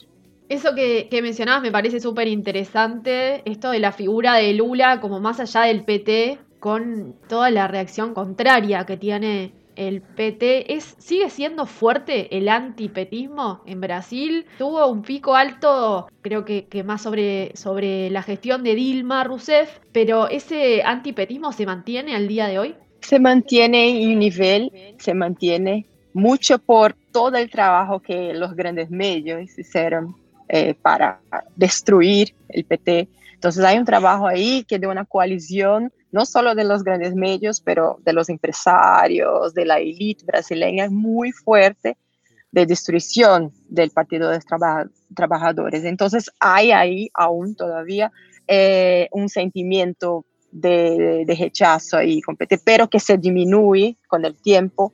Eso 0.51 0.75
que, 0.75 1.09
mencionabas 1.23 1.63
me 1.63 1.71
parece 1.71 2.01
súper 2.01 2.27
interesante, 2.27 3.41
esto 3.49 3.71
de 3.71 3.79
la 3.79 3.93
figura 3.93 4.35
de 4.35 4.53
Lula 4.53 5.01
como 5.01 5.21
más 5.21 5.39
allá 5.39 5.63
del 5.63 5.85
PT, 5.85 6.41
con 6.59 7.15
toda 7.29 7.51
la 7.51 7.69
reacción 7.69 8.15
contraria 8.15 8.85
que 8.85 8.97
tiene 8.97 9.53
el 9.77 10.03
PT. 10.03 10.75
¿Es, 10.75 10.97
¿Sigue 10.99 11.31
siendo 11.31 11.67
fuerte 11.67 12.37
el 12.37 12.49
antipetismo 12.49 13.63
en 13.65 13.81
Brasil? 13.81 14.45
Tuvo 14.59 14.85
un 14.89 15.03
pico 15.03 15.37
alto, 15.37 16.09
creo 16.21 16.45
que, 16.45 16.67
que 16.67 16.83
más 16.83 17.01
sobre, 17.01 17.53
sobre 17.55 18.11
la 18.11 18.25
gestión 18.25 18.65
de 18.65 18.75
Dilma 18.75 19.23
Rousseff, 19.23 19.79
pero 19.93 20.29
¿ese 20.29 20.83
antipetismo 20.83 21.53
se 21.53 21.65
mantiene 21.65 22.17
al 22.17 22.27
día 22.27 22.49
de 22.49 22.59
hoy? 22.59 22.75
se 23.01 23.19
mantiene 23.19 24.03
en 24.03 24.19
nivel, 24.19 24.71
se 24.99 25.15
mantiene 25.15 25.87
mucho 26.13 26.59
por 26.59 26.95
todo 27.13 27.37
el 27.37 27.49
trabajo 27.51 28.01
que 28.01 28.35
los 28.35 28.55
grandes 28.55 28.91
medios 28.91 29.59
hicieron 29.59 30.17
eh, 30.53 30.75
para 30.75 31.21
destruir 31.55 32.35
el 32.49 32.65
PT. 32.65 33.09
Entonces 33.35 33.65
hay 33.65 33.79
un 33.79 33.85
trabajo 33.85 34.27
ahí 34.27 34.65
que 34.65 34.81
de 34.81 34.89
una 34.89 35.05
coalición, 35.05 35.93
no 36.11 36.27
solo 36.27 36.57
de 36.57 36.65
los 36.65 36.83
grandes 36.83 37.15
medios, 37.15 37.61
pero 37.61 38.01
de 38.05 38.13
los 38.13 38.29
empresarios, 38.29 39.55
de 39.55 39.65
la 39.65 39.79
élite 39.79 40.25
brasileña, 40.25 40.91
muy 40.91 41.31
fuerte 41.31 41.97
de 42.51 42.67
destrucción 42.67 43.53
del 43.69 43.91
Partido 43.91 44.29
de 44.29 44.41
los 44.41 44.45
Trabajadores. 45.15 45.85
Entonces 45.85 46.29
hay 46.41 46.73
ahí 46.73 47.11
aún 47.15 47.55
todavía 47.55 48.11
eh, 48.49 49.09
un 49.13 49.29
sentimiento 49.29 50.25
de, 50.51 51.25
rechazo 51.39 51.99
ahí, 51.99 52.21
pero 52.65 52.91
que 52.91 52.99
se 52.99 53.17
disminuye 53.17 53.97
con 54.09 54.25
el 54.25 54.35
tiempo 54.35 54.93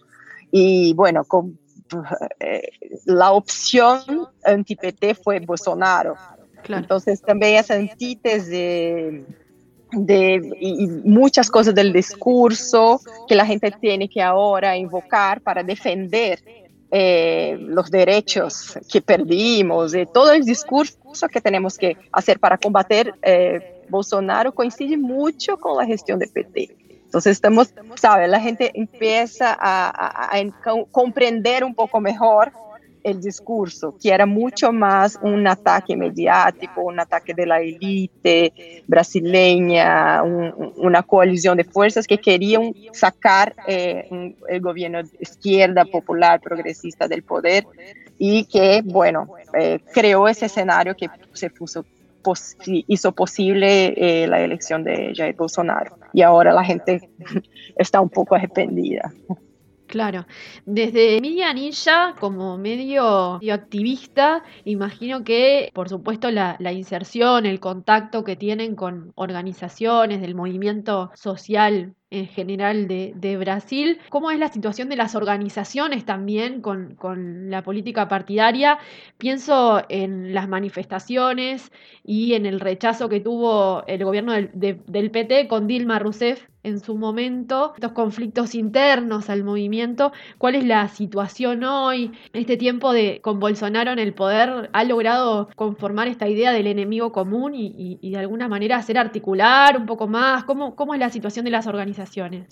y 0.51 0.93
bueno, 0.93 1.25
con, 1.25 1.59
la 3.05 3.33
opción 3.33 4.01
anti-PT 4.45 5.15
fue 5.15 5.41
Bolsonaro. 5.41 6.17
Entonces 6.69 7.21
también 7.23 7.57
esa 7.57 7.75
antítesis 7.75 8.49
de, 9.93 10.53
y 10.61 10.87
muchas 11.05 11.51
cosas 11.51 11.75
del 11.75 11.93
discurso 11.93 13.01
que 13.29 13.35
la 13.35 13.47
gente 13.47 13.71
tiene 13.71 14.09
que 14.09 14.21
ahora 14.21 14.77
invocar 14.77 15.41
para 15.41 15.63
defender 15.63 16.41
eh, 16.91 17.57
los 17.61 17.91
derechos 17.91 18.79
que 18.91 19.01
perdimos, 19.01 19.95
y 19.95 20.07
todo 20.07 20.33
el 20.33 20.45
discurso 20.45 21.29
que 21.29 21.41
tenemos 21.41 21.77
que 21.77 21.97
hacer 22.13 22.39
para 22.39 22.57
combater 22.59 23.15
eh, 23.23 23.83
Bolsonaro 23.89 24.53
coincide 24.53 24.97
mucho 24.97 25.57
con 25.57 25.77
la 25.77 25.85
gestión 25.85 26.19
de 26.19 26.29
PT. 26.29 26.77
Entonces 27.07 27.33
estamos, 27.33 27.73
sabe, 27.95 28.29
la 28.29 28.41
gente 28.41 28.71
empieza 28.75 29.57
a, 29.59 30.33
comprender 30.91 31.65
un 31.65 31.75
poco 31.75 32.01
mejor 32.01 32.53
el 33.03 33.21
discurso, 33.21 33.97
que 34.03 34.11
era 34.11 34.27
mucho 34.27 34.73
más 34.73 35.17
un 35.23 35.47
ataque 35.47 35.97
mediático, 35.97 36.83
un 36.83 36.99
ataque 36.99 37.33
de 37.33 37.47
la 37.47 37.61
élite 37.61 38.83
brasileña, 38.89 40.25
un, 40.25 40.73
una 40.77 41.05
coalición 41.05 41.57
de 41.57 41.63
fuerzas 41.63 42.07
que 42.09 42.19
querían 42.19 42.75
sacar 42.93 43.55
eh, 43.69 44.35
el 44.49 44.61
gobierno 44.61 45.05
de 45.05 45.09
izquierda, 45.21 45.85
popular, 45.85 46.41
progresista 46.41 47.07
del 47.07 47.23
poder 47.23 47.65
y 48.19 48.45
que, 48.47 48.83
bueno, 48.85 49.29
eh, 49.57 49.79
creó 49.95 50.27
ese 50.27 50.47
escenario 50.47 50.97
que 50.97 51.09
se 51.33 51.51
puso 51.51 51.85
hizo 52.87 53.13
posible 53.13 53.95
eh, 53.97 54.27
la 54.27 54.41
elección 54.41 54.85
de 54.85 55.13
Jair 55.15 55.35
Bolsonaro. 55.37 55.99
Y 56.13 56.23
ahora 56.23 56.53
la 56.53 56.65
gente 56.65 57.11
está 57.77 58.01
un 58.01 58.11
poco 58.11 58.35
arrepentida. 58.35 59.13
Claro, 59.87 60.27
desde 60.65 61.21
Media 61.21 61.53
Ninja 61.53 62.15
como 62.19 62.59
medio, 62.59 63.39
activista, 63.53 64.43
imagino 64.65 65.23
que 65.23 65.71
por 65.75 65.89
supuesto 65.89 66.31
la, 66.31 66.57
inserción, 66.73 67.47
el 67.47 67.61
contacto 67.61 68.25
que 68.25 68.35
tienen 68.35 68.75
con 68.75 69.13
organizaciones 69.15 70.21
del 70.21 70.35
movimiento 70.35 71.13
social 71.15 71.95
en 72.11 72.27
general 72.27 72.87
de, 72.89 73.37
Brasil. 73.39 73.99
¿Cómo 74.09 74.31
es 74.31 74.39
la 74.39 74.49
situación 74.49 74.89
de 74.89 74.97
las 74.97 75.15
organizaciones 75.15 76.05
también 76.05 76.61
con, 76.61 76.97
la 77.51 77.63
política 77.63 78.09
partidaria? 78.09 78.79
Pienso 79.19 79.83
en 79.89 80.33
las 80.33 80.49
manifestaciones 80.49 81.73
y 82.05 82.35
en 82.35 82.47
el 82.47 82.61
rechazo 82.61 83.09
que 83.09 83.21
tuvo 83.21 83.85
el 83.87 84.05
gobierno 84.05 84.33
del, 84.33 84.51
del 84.53 85.11
PT 85.11 85.49
con 85.49 85.67
Dilma 85.67 85.99
Rousseff 85.99 86.47
en 86.67 86.81
su 86.81 86.97
momento, 86.97 87.75
estos 87.77 87.93
conflictos 87.93 88.57
internos 88.57 89.31
al 89.31 89.45
movimiento, 89.45 90.11
cuál 90.37 90.57
es 90.57 90.65
la 90.65 90.89
situación 90.89 91.63
hoy, 91.63 92.11
este 92.33 92.57
tiempo 92.57 92.93
de 92.93 93.21
con 93.23 93.39
Bolsonaro 93.39 93.93
en 93.93 94.01
el 94.01 94.15
poder 94.15 94.69
ha 94.73 94.83
logrado 94.83 95.49
conformar 95.55 96.09
esta 96.09 96.27
idea 96.27 96.51
del 96.51 96.67
enemigo 96.67 97.13
común 97.13 97.55
y, 97.55 98.11
de 98.11 98.19
alguna 98.19 98.49
manera 98.49 98.79
hacer 98.79 98.99
articular 98.99 99.77
un 99.79 99.87
poco 99.87 100.09
más, 100.09 100.43
¿Cómo, 100.43 100.75
cómo 100.75 100.93
es 100.95 100.99
la 100.99 101.11
situación 101.11 101.45
de 101.45 101.53
las 101.53 101.69
organizaciones? 101.69 101.96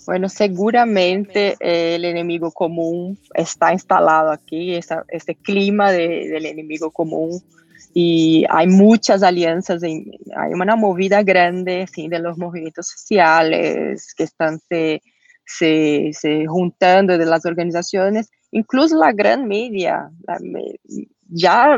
Bueno, 0.05 0.29
seguramente 0.29 1.55
eh, 1.59 1.95
el 1.95 2.05
enemigo 2.05 2.51
común 2.51 3.17
está 3.33 3.71
instalado 3.73 4.31
aquí, 4.31 4.75
este 4.75 5.35
clima 5.35 5.91
del 5.91 6.45
enemigo 6.45 6.91
común. 6.91 7.41
Y 7.93 8.45
hay 8.49 8.67
muchas 8.67 9.23
alianzas, 9.23 9.81
hay 9.81 10.53
una 10.53 10.75
movida 10.75 11.23
grande 11.23 11.85
de 11.95 12.19
los 12.19 12.37
movimientos 12.37 12.87
sociales 12.87 14.13
que 14.15 14.23
están 14.23 14.59
se, 14.67 15.01
se, 15.45 16.45
juntando 16.45 17.17
de 17.17 17.25
las 17.25 17.45
organizaciones, 17.45 18.29
incluso 18.51 18.97
la 18.97 19.13
gran 19.13 19.47
media 19.47 20.09
ya, 21.29 21.77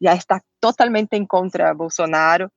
ya 0.00 0.12
está 0.12 0.42
totalmente 0.60 1.16
en 1.16 1.26
contra 1.26 1.68
de 1.68 1.74
Bolsonaro, 1.74 2.50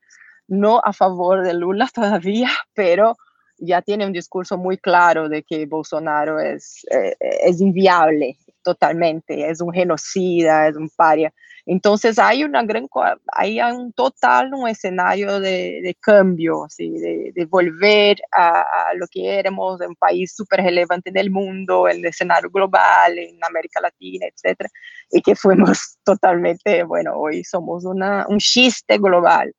no 0.48 0.80
a 0.84 0.94
favor 0.94 1.44
de 1.44 1.54
Lula 1.54 1.90
todavía, 1.94 2.50
pero 2.74 3.18
ya 3.58 3.82
tiene 3.82 4.06
un 4.06 4.14
discurso 4.14 4.58
muy 4.58 4.78
claro 4.78 5.30
de 5.30 5.44
que 5.44 5.66
Bolsonaro 5.66 6.40
es, 6.40 6.86
eh, 6.92 7.16
es 7.20 7.62
inviable 7.62 8.38
totalmente, 8.64 9.50
es 9.50 9.62
un 9.62 9.72
genocida, 9.72 10.68
es 10.68 10.76
un 10.76 10.90
paria. 10.90 11.34
Entonces 11.66 12.18
hay 12.18 12.44
una 12.44 12.64
gran, 12.64 12.88
hay 13.34 13.60
un 13.62 13.92
total 13.94 14.54
un 14.54 14.68
escenario 14.70 15.40
de, 15.40 15.82
de 15.84 15.96
cambio, 16.00 16.66
así, 16.66 16.90
de, 16.92 17.32
de 17.34 17.46
volver 17.46 18.18
a, 18.32 18.94
lo 18.96 19.06
que 19.08 19.38
éramos, 19.40 19.80
un 19.82 19.96
país 19.96 20.34
súper 20.36 20.62
relevante 20.62 21.10
en 21.10 21.18
el 21.18 21.30
mundo, 21.30 21.88
en 21.90 21.98
el 21.98 22.06
escenario 22.06 22.50
global, 22.50 23.18
en 23.18 23.38
América 23.44 23.82
Latina, 23.82 24.28
etcétera, 24.28 24.70
y 25.12 25.22
que 25.22 25.36
fuimos 25.36 25.98
totalmente, 26.06 26.84
bueno, 26.84 27.14
hoy 27.16 27.44
somos 27.44 27.86
una, 27.86 28.26
un 28.30 28.40
chiste 28.40 28.98
global. 28.98 29.54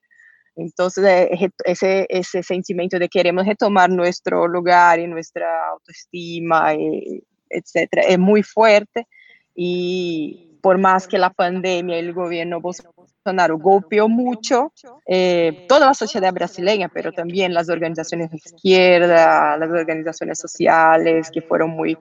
Entonces, 0.58 1.04
eh, 1.04 1.50
ese, 1.64 2.06
ese 2.08 2.42
sentimiento 2.42 2.98
de 2.98 3.08
queremos 3.08 3.46
retomar 3.46 3.88
nuestro 3.88 4.48
lugar 4.48 4.98
y 4.98 5.06
nuestra 5.06 5.68
autoestima, 5.70 6.74
eh, 6.74 7.22
etcétera, 7.48 8.02
es 8.02 8.18
muy 8.18 8.42
fuerte. 8.42 9.06
Y 9.54 10.58
por 10.60 10.76
más 10.76 11.06
que 11.06 11.16
la 11.16 11.30
pandemia 11.30 11.96
y 11.96 12.00
el 12.00 12.12
gobierno 12.12 12.60
Bolsonaro 12.60 13.56
golpeó 13.56 14.08
mucho 14.08 14.72
eh, 15.06 15.64
toda 15.68 15.86
la 15.86 15.94
sociedad 15.94 16.32
brasileña, 16.32 16.90
pero 16.92 17.12
también 17.12 17.54
las 17.54 17.68
organizaciones 17.68 18.28
de 18.32 18.38
izquierda, 18.38 19.56
las 19.56 19.70
organizaciones 19.70 20.40
sociales 20.40 21.30
que 21.30 21.40
fueron 21.40 21.70
muy, 21.70 21.96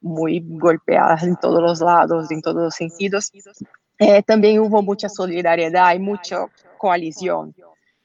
muy 0.00 0.42
golpeadas 0.42 1.22
en 1.24 1.36
todos 1.36 1.60
los 1.60 1.80
lados, 1.80 2.30
en 2.30 2.40
todos 2.40 2.62
los 2.62 2.74
sentidos. 2.74 3.30
también 4.24 4.60
hubo 4.60 4.80
mucha 4.80 5.10
solidaridad 5.10 5.94
y 5.94 5.98
mucha 5.98 6.46
coalición 6.78 7.54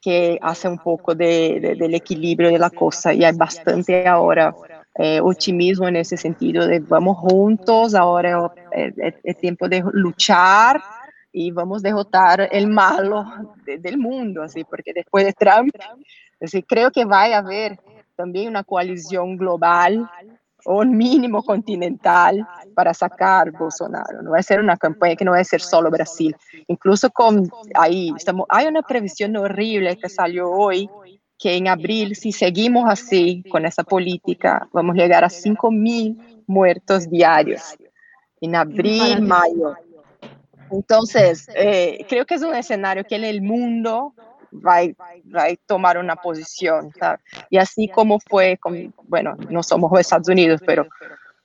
que 0.06 0.38
hace 0.40 0.68
un 0.68 0.78
poco 0.78 1.16
de, 1.16 1.76
del 1.80 1.96
equilibrio 1.96 2.52
de 2.52 2.60
la 2.60 2.70
cosa 2.70 3.12
y 3.12 3.24
hay 3.24 3.36
bastante 3.36 4.08
ahora 4.08 4.54
eh, 5.00 5.20
optimismo 5.20 5.88
en 5.88 5.96
ese 5.96 6.16
sentido 6.16 6.68
de 6.68 6.78
vamos 6.78 7.18
juntos, 7.18 7.96
ahora 7.96 8.54
es, 8.72 8.94
es, 9.24 9.38
tiempo 9.40 9.68
de 9.68 9.84
luchar 9.94 10.80
y 11.32 11.50
vamos 11.50 11.84
a 11.84 11.88
derrotar 11.88 12.48
el 12.52 12.68
malo 12.68 13.26
de, 13.66 13.80
del 13.80 13.98
mundo, 13.98 14.44
así, 14.44 14.64
porque 14.64 14.94
después 14.94 15.26
de 15.26 15.34
Trump, 15.34 15.74
así, 16.40 16.62
creo 16.62 16.92
que 16.92 17.04
va 17.04 17.24
a 17.24 17.40
haber 17.40 17.80
también 18.16 18.50
una 18.50 18.64
coalición 18.64 19.38
global 19.38 20.08
un 20.66 20.98
mínimo 20.98 21.44
continental 21.44 22.48
para 22.74 22.94
sacar 22.94 23.52
Bolsonaro. 23.52 24.22
No 24.22 24.32
va 24.32 24.40
a 24.40 24.44
ser 24.44 24.60
una 24.60 24.78
campaña 24.78 25.16
que 25.16 25.26
no 25.26 25.32
va 25.32 25.40
a 25.40 25.44
ser 25.44 25.62
solo 25.62 25.90
Brasil. 25.90 26.36
Incluso 26.68 27.10
con 27.12 27.50
ahí, 27.76 28.12
estamos, 28.16 28.46
hay 28.50 28.68
una 28.68 28.82
previsión 28.82 29.36
horrible 29.38 29.98
que 29.98 30.10
salió 30.10 30.50
hoy, 30.50 30.90
que 31.38 31.56
en 31.56 31.68
abril, 31.68 32.16
si 32.16 32.32
seguimos 32.32 32.90
así 32.90 33.44
con 33.50 33.66
esa 33.66 33.84
política, 33.84 34.68
vamos 34.72 34.96
a 34.96 35.00
llegar 35.00 35.24
a 35.24 35.30
5 35.30 35.72
mil 35.72 36.18
muertos 36.48 37.10
diarios. 37.10 37.78
En 38.42 38.56
abril, 38.56 39.22
mayo. 39.22 39.76
Entonces, 40.72 41.48
eh, 41.56 42.06
creo 42.10 42.26
que 42.26 42.36
es 42.36 42.42
un 42.42 42.56
escenario 42.56 43.04
que 43.04 43.16
en 43.16 43.24
el 43.24 43.42
mundo 43.42 44.14
va, 44.62 44.82
va 45.36 45.44
a 45.44 45.56
tomar 45.66 45.98
una 45.98 46.16
posición. 46.16 46.92
¿sabes? 47.00 47.20
Y 47.50 47.58
así 47.58 47.88
como 47.88 48.20
fue, 48.20 48.58
con, 48.58 48.94
bueno, 49.04 49.36
no 49.50 49.64
somos 49.64 49.98
Estados 50.00 50.30
Unidos, 50.30 50.62
pero 50.66 50.88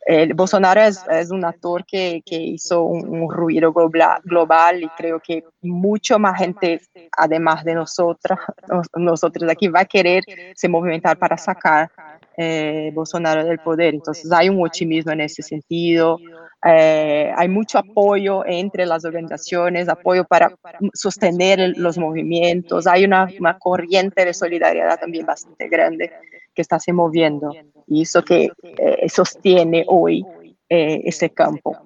eh, 0.07 0.33
Bolsonaro 0.35 0.81
es, 0.81 1.05
es, 1.11 1.31
un 1.31 1.45
actor 1.45 1.85
que, 1.85 2.23
que 2.25 2.37
hizo 2.37 2.83
un, 2.83 3.07
un, 3.09 3.31
ruido 3.31 3.73
global 3.73 4.83
y 4.83 4.89
creo 4.97 5.21
que 5.21 5.45
mucho 5.61 6.19
más 6.19 6.39
gente, 6.39 6.81
además 7.17 7.65
de 7.65 7.75
nosotras, 7.75 8.39
nosotros 8.97 9.51
aquí, 9.51 9.69
va 9.69 9.81
a 9.81 9.85
querer 9.85 10.25
se 10.55 10.69
movimentar 10.69 11.19
para 11.19 11.37
sacar 11.37 11.91
eh, 12.37 12.91
Bolsonaro 12.95 13.45
del 13.45 13.59
poder. 13.59 13.95
Entonces 13.95 14.33
hay 14.33 14.49
un 14.49 14.65
optimismo 14.65 15.13
en 15.13 15.21
ese 15.21 15.43
sentido. 15.43 16.19
Eh, 16.65 17.33
hay 17.35 17.49
mucho 17.49 17.79
apoyo 17.79 18.45
entre 18.45 18.85
las 18.85 19.05
organizaciones, 19.05 19.89
apoyo 19.89 20.25
para 20.25 20.55
sostener 20.93 21.73
los 21.77 21.97
movimientos, 21.97 22.87
hay 22.87 23.05
una, 23.05 23.29
una 23.39 23.59
corriente 23.59 24.25
de 24.27 24.35
solidaridad 24.35 25.01
también 25.01 25.25
bastante 25.25 25.69
grande 25.69 26.13
que 26.55 26.63
está 26.63 26.79
se 26.79 26.93
moviendo 26.93 27.53
y 27.87 28.03
eso 28.03 28.23
que 28.23 28.51
eh, 28.63 29.09
sostiene 29.09 29.85
hoy 29.89 30.25
eh, 30.69 31.03
ese 31.05 31.31
campo. 31.31 31.77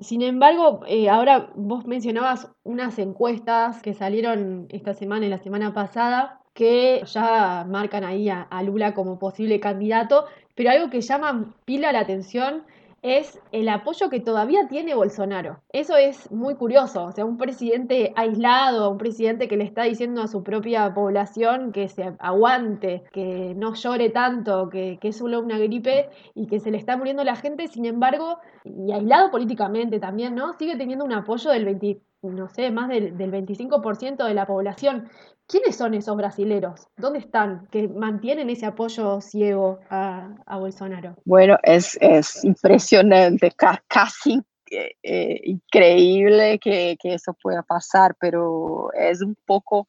Sin 0.00 0.22
embargo, 0.22 0.80
eh, 0.88 1.08
ahora 1.08 1.50
vos 1.54 1.86
mencionabas 1.86 2.50
unas 2.64 2.98
encuestas 2.98 3.82
que 3.82 3.94
salieron 3.94 4.66
esta 4.70 4.94
semana 4.94 5.26
y 5.26 5.28
la 5.28 5.38
semana 5.38 5.72
pasada 5.72 6.40
que 6.54 7.02
ya 7.06 7.64
marcan 7.68 8.04
ahí 8.04 8.28
a, 8.28 8.42
a 8.42 8.62
Lula 8.62 8.94
como 8.94 9.18
posible 9.18 9.60
candidato, 9.60 10.24
pero 10.54 10.70
algo 10.70 10.90
que 10.90 11.00
llama 11.00 11.54
pila 11.64 11.92
la 11.92 12.00
atención 12.00 12.64
es 13.02 13.40
el 13.50 13.68
apoyo 13.68 14.08
que 14.08 14.20
todavía 14.20 14.68
tiene 14.68 14.94
Bolsonaro. 14.94 15.60
Eso 15.72 15.96
es 15.96 16.30
muy 16.30 16.54
curioso, 16.54 17.04
o 17.04 17.12
sea, 17.12 17.24
un 17.24 17.36
presidente 17.36 18.12
aislado, 18.14 18.90
un 18.90 18.98
presidente 18.98 19.48
que 19.48 19.56
le 19.56 19.64
está 19.64 19.82
diciendo 19.82 20.22
a 20.22 20.28
su 20.28 20.44
propia 20.44 20.94
población 20.94 21.72
que 21.72 21.88
se 21.88 22.14
aguante, 22.20 23.02
que 23.12 23.54
no 23.56 23.74
llore 23.74 24.10
tanto, 24.10 24.68
que, 24.68 24.98
es 25.02 25.16
solo 25.16 25.40
una 25.40 25.58
gripe 25.58 26.10
y 26.34 26.46
que 26.46 26.60
se 26.60 26.70
le 26.70 26.78
está 26.78 26.96
muriendo 26.96 27.24
la 27.24 27.34
gente, 27.34 27.66
sin 27.66 27.86
embargo, 27.86 28.38
y 28.64 28.92
aislado 28.92 29.32
políticamente 29.32 29.98
también, 29.98 30.36
¿no? 30.36 30.52
Sigue 30.52 30.76
teniendo 30.76 31.04
un 31.04 31.12
apoyo 31.12 31.50
del 31.50 31.64
20, 31.64 32.00
no 32.22 32.48
sé, 32.48 32.70
más 32.70 32.88
del, 32.88 33.16
del 33.18 33.32
25% 33.32 34.24
de 34.24 34.34
la 34.34 34.46
población. 34.46 35.08
¿Quiénes 35.46 35.76
son 35.76 35.94
esos 35.94 36.16
brasileros? 36.16 36.86
¿Dónde 36.96 37.18
están? 37.18 37.66
Que 37.70 37.88
mantienen 37.88 38.48
ese 38.50 38.66
apoyo 38.66 39.20
ciego 39.20 39.80
a, 39.90 40.34
Bolsonaro. 40.58 41.16
Bueno, 41.24 41.58
es, 41.62 41.98
es 42.00 42.44
impresionante, 42.44 43.52
casi 43.86 44.42
eh, 44.70 45.40
increíble 45.44 46.58
que, 46.58 46.96
que, 46.98 47.14
eso 47.14 47.34
pueda 47.42 47.62
pasar, 47.62 48.16
pero 48.18 48.90
es 48.94 49.20
un 49.20 49.36
poco, 49.44 49.88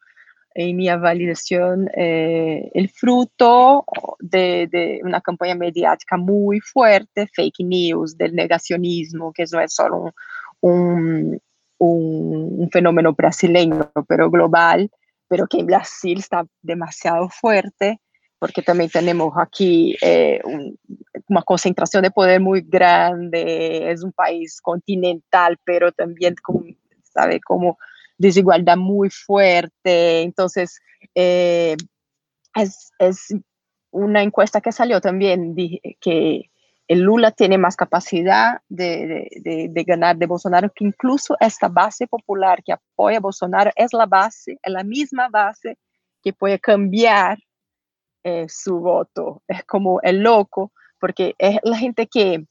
en 0.53 0.75
mi 0.75 0.89
validación, 0.89 1.89
eh, 1.95 2.69
el 2.73 2.89
fruto 2.89 3.85
de, 4.19 4.67
de, 4.69 4.99
una 5.03 5.21
campaña 5.21 5.55
mediática 5.55 6.17
muy 6.17 6.59
fuerte, 6.59 7.29
fake 7.33 7.59
news, 7.59 8.17
del 8.17 8.35
negacionismo, 8.35 9.31
que 9.31 9.45
no 9.51 9.61
es 9.61 9.73
solo 9.73 10.13
un, 10.59 11.39
un, 11.77 12.55
un 12.59 12.69
fenómeno 12.69 13.13
brasileño, 13.13 13.91
pero 14.07 14.29
global 14.29 14.91
pero 15.33 15.47
que 15.47 15.61
en 15.61 15.65
Brasil 15.65 16.19
está 16.19 16.45
demasiado 16.61 17.27
fuerte, 17.27 17.99
porque 18.37 18.61
también 18.61 18.91
tenemos 18.91 19.33
aquí 19.35 19.97
eh, 19.99 20.39
una 21.27 21.41
concentración 21.41 22.03
de 22.03 22.11
poder 22.11 22.39
muy 22.39 22.61
grande, 22.61 23.89
es 23.91 24.03
un 24.03 24.11
país 24.11 24.61
continental, 24.61 25.57
pero 25.63 25.91
también 25.91 26.35
con, 26.43 26.77
sabe, 27.01 27.41
como 27.41 27.79
desigualdad 28.15 28.77
muy 28.77 29.09
fuerte. 29.09 30.21
Entonces, 30.21 30.79
eh, 31.15 31.77
es, 32.53 32.91
es, 32.99 33.33
una 33.89 34.21
encuesta 34.21 34.61
que 34.61 34.71
salió 34.71 35.01
también 35.01 35.55
que 35.99 36.51
el 36.87 36.99
Lula 36.99 37.31
tiene 37.31 37.57
más 37.57 37.75
capacidad 37.75 38.61
de, 38.67 39.71
ganar 39.87 40.17
de 40.17 40.25
Bolsonaro 40.25 40.71
que 40.73 40.85
incluso 40.85 41.35
esta 41.39 41.69
base 41.69 42.07
popular 42.07 42.61
que 42.63 42.73
apoya 42.73 43.17
a 43.17 43.21
Bolsonaro 43.21 43.71
es 43.75 43.93
la 43.93 44.05
base, 44.05 44.59
es 44.61 44.71
la 44.71 44.83
misma 44.83 45.29
base 45.29 45.77
que 46.21 46.33
puede 46.33 46.59
cambiar 46.59 47.37
eh, 48.23 48.45
su 48.49 48.79
voto. 48.79 49.43
Es 49.47 49.63
como 49.65 50.01
el 50.01 50.21
loco, 50.21 50.71
porque 50.99 51.35
es 51.37 51.57
la 51.63 51.77
gente 51.77 52.07
que 52.07 52.45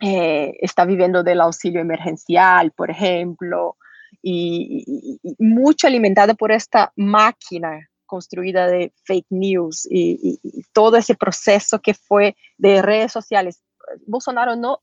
eh, 0.00 0.52
está 0.60 0.84
viviendo 0.84 1.22
del 1.22 1.40
auxilio 1.40 1.80
emergencial, 1.80 2.72
por 2.72 2.90
ejemplo, 2.90 3.76
y, 4.20 5.18
y 5.22 5.36
mucho 5.38 5.86
alimentada 5.86 6.34
por 6.34 6.52
esta 6.52 6.92
máquina 6.96 7.88
construida 8.12 8.66
de 8.66 8.92
fake 9.04 9.28
news 9.30 9.88
y, 9.90 10.38
todo 10.74 10.98
ese 10.98 11.14
proceso 11.14 11.80
que 11.80 11.94
fue 11.94 12.36
de 12.58 12.82
redes 12.82 13.10
sociales. 13.10 13.62
Bolsonaro 14.06 14.54
no, 14.54 14.80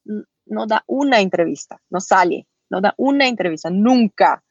no 0.48 0.66
da 0.66 0.84
una 0.88 1.20
entrevista, 1.20 1.80
no 1.92 2.00
sale, 2.00 2.48
no 2.72 2.82
da 2.82 2.96
una 2.98 3.28
entrevista, 3.28 3.70
nunca, 3.70 4.44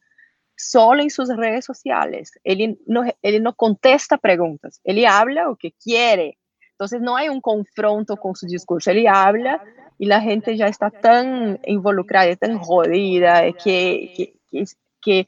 solo 0.56 1.02
en 1.02 1.10
sus 1.10 1.28
redes 1.36 1.64
sociales. 1.64 2.30
Él 2.44 2.78
no, 2.86 3.02
él 3.20 3.42
no 3.42 3.56
contesta 3.56 4.16
preguntas, 4.16 4.80
él 4.84 5.04
habla 5.06 5.46
lo 5.46 5.56
que 5.56 5.72
quiere. 5.72 6.38
Entonces 6.70 7.00
no 7.00 7.16
hay 7.16 7.28
un 7.28 7.40
confronto 7.40 8.16
con 8.16 8.36
su 8.36 8.46
discurso, 8.46 8.92
él 8.92 9.08
habla 9.08 9.60
y 9.98 10.06
la 10.06 10.20
gente 10.20 10.56
ya 10.56 10.68
está 10.68 10.88
tan 10.90 11.58
involucrada, 11.64 12.36
tan 12.36 12.60
jodida, 12.60 13.42
que, 13.54 14.34
que, 14.52 14.64
que 15.02 15.26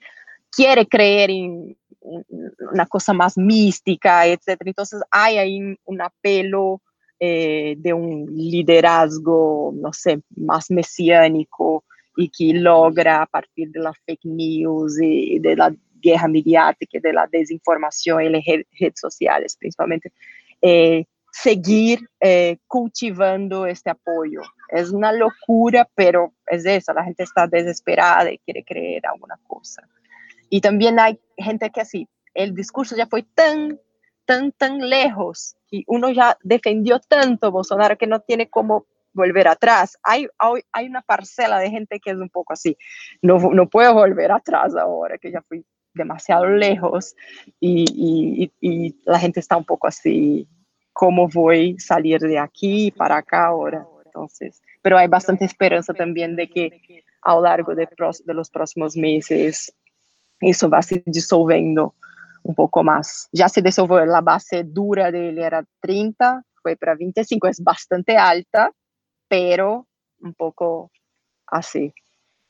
quiere 0.52 0.86
creer 0.86 1.30
en, 1.30 1.76
una 2.72 2.86
cosa 2.86 3.12
más 3.12 3.36
mística, 3.36 4.26
etc. 4.26 4.60
Entonces 4.64 5.02
hay 5.10 5.38
ahí 5.38 5.76
un 5.84 6.02
apelo 6.02 6.82
eh, 7.18 7.74
de 7.78 7.92
un 7.92 8.26
liderazgo, 8.34 9.72
no 9.74 9.92
sé, 9.92 10.22
más 10.36 10.70
mesiánico 10.70 11.84
y 12.16 12.28
que 12.30 12.58
logra 12.58 13.22
a 13.22 13.26
partir 13.26 13.70
de 13.70 13.80
las 13.80 13.96
fake 14.06 14.24
news 14.24 14.98
y 15.00 15.38
de 15.38 15.56
la 15.56 15.74
guerra 16.00 16.28
mediática, 16.28 16.98
de 17.00 17.12
la 17.12 17.28
desinformación 17.30 18.22
en 18.22 18.32
las 18.32 18.44
redes 18.46 18.98
sociales 18.98 19.56
principalmente, 19.56 20.12
eh, 20.62 21.04
seguir 21.30 22.00
eh, 22.20 22.58
cultivando 22.66 23.66
este 23.66 23.90
apoyo. 23.90 24.40
Es 24.68 24.90
una 24.90 25.12
locura, 25.12 25.88
pero 25.94 26.32
es 26.46 26.64
eso, 26.64 26.92
la 26.92 27.04
gente 27.04 27.22
está 27.22 27.46
desesperada 27.46 28.30
y 28.32 28.38
quiere 28.38 28.64
creer 28.64 29.06
alguna 29.06 29.38
cosa. 29.46 29.86
Y 30.50 30.60
también 30.60 30.98
hay 30.98 31.18
gente 31.38 31.70
que 31.70 31.80
así, 31.80 32.08
el 32.34 32.54
discurso 32.54 32.96
ya 32.96 33.06
fue 33.06 33.22
tan, 33.22 33.80
tan, 34.26 34.52
tan 34.52 34.78
lejos 34.90 35.56
y 35.70 35.84
uno 35.86 36.10
ya 36.10 36.36
defendió 36.42 36.98
tanto 37.00 37.52
Bolsonaro 37.52 37.96
que 37.96 38.08
no 38.08 38.20
tiene 38.20 38.50
cómo 38.50 38.84
volver 39.12 39.48
atrás. 39.48 39.96
Hay, 40.02 40.26
hay, 40.72 40.86
una 40.88 41.02
parcela 41.02 41.58
de 41.60 41.70
gente 41.70 42.00
que 42.00 42.10
es 42.10 42.16
un 42.16 42.28
poco 42.28 42.52
así, 42.52 42.76
no, 43.22 43.38
no 43.38 43.68
puedo 43.68 43.94
volver 43.94 44.32
atrás 44.32 44.74
ahora 44.76 45.18
que 45.18 45.30
ya 45.30 45.40
fui 45.42 45.64
demasiado 45.94 46.46
lejos 46.46 47.14
y, 47.58 48.50
y, 48.60 48.96
la 49.04 49.18
gente 49.18 49.40
está 49.40 49.56
un 49.56 49.64
poco 49.64 49.86
así, 49.88 50.48
¿cómo 50.92 51.28
voy 51.28 51.76
a 51.76 51.80
salir 51.80 52.20
de 52.20 52.38
aquí 52.38 52.90
para 52.92 53.18
acá 53.18 53.46
ahora? 53.46 53.86
Entonces, 54.04 54.62
pero 54.82 54.98
hay 54.98 55.06
bastante 55.06 55.44
esperanza 55.44 55.94
también 55.94 56.36
de 56.36 56.48
que 56.48 57.04
a 57.22 57.34
lo 57.34 57.42
largo 57.42 57.74
de 57.74 57.88
los 58.26 58.50
próximos 58.50 58.96
meses 58.96 59.72
isso 60.42 60.68
vai 60.68 60.82
se 60.82 61.02
dissolvendo 61.06 61.94
um 62.44 62.54
pouco 62.54 62.82
mais. 62.82 63.28
Já 63.34 63.48
se 63.48 63.60
dissolveu, 63.60 64.14
a 64.14 64.20
base 64.20 64.62
dura 64.62 65.10
dele 65.12 65.40
era 65.40 65.64
30, 65.82 66.42
foi 66.62 66.76
para 66.76 66.94
25, 66.94 67.46
é 67.46 67.50
bastante 67.60 68.16
alta, 68.16 68.72
pero 69.28 69.86
um 70.22 70.32
pouco 70.32 70.90
assim. 71.50 71.92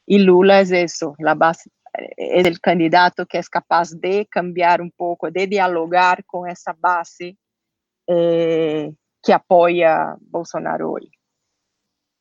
E 0.06 0.18
Lula 0.18 0.60
é 0.60 0.84
isso, 0.84 1.14
a 1.24 1.34
base 1.34 1.70
é 2.18 2.40
o 2.40 2.60
candidato 2.60 3.26
que 3.26 3.36
é 3.36 3.42
capaz 3.50 3.90
de 3.92 4.24
cambiar 4.26 4.80
um 4.80 4.90
pouco, 4.96 5.30
de 5.30 5.46
dialogar 5.46 6.22
com 6.26 6.46
essa 6.46 6.72
base 6.72 7.36
eh, 8.08 8.90
que 9.22 9.32
apoia 9.32 10.16
Bolsonaro 10.20 10.92
hoje. 10.92 11.10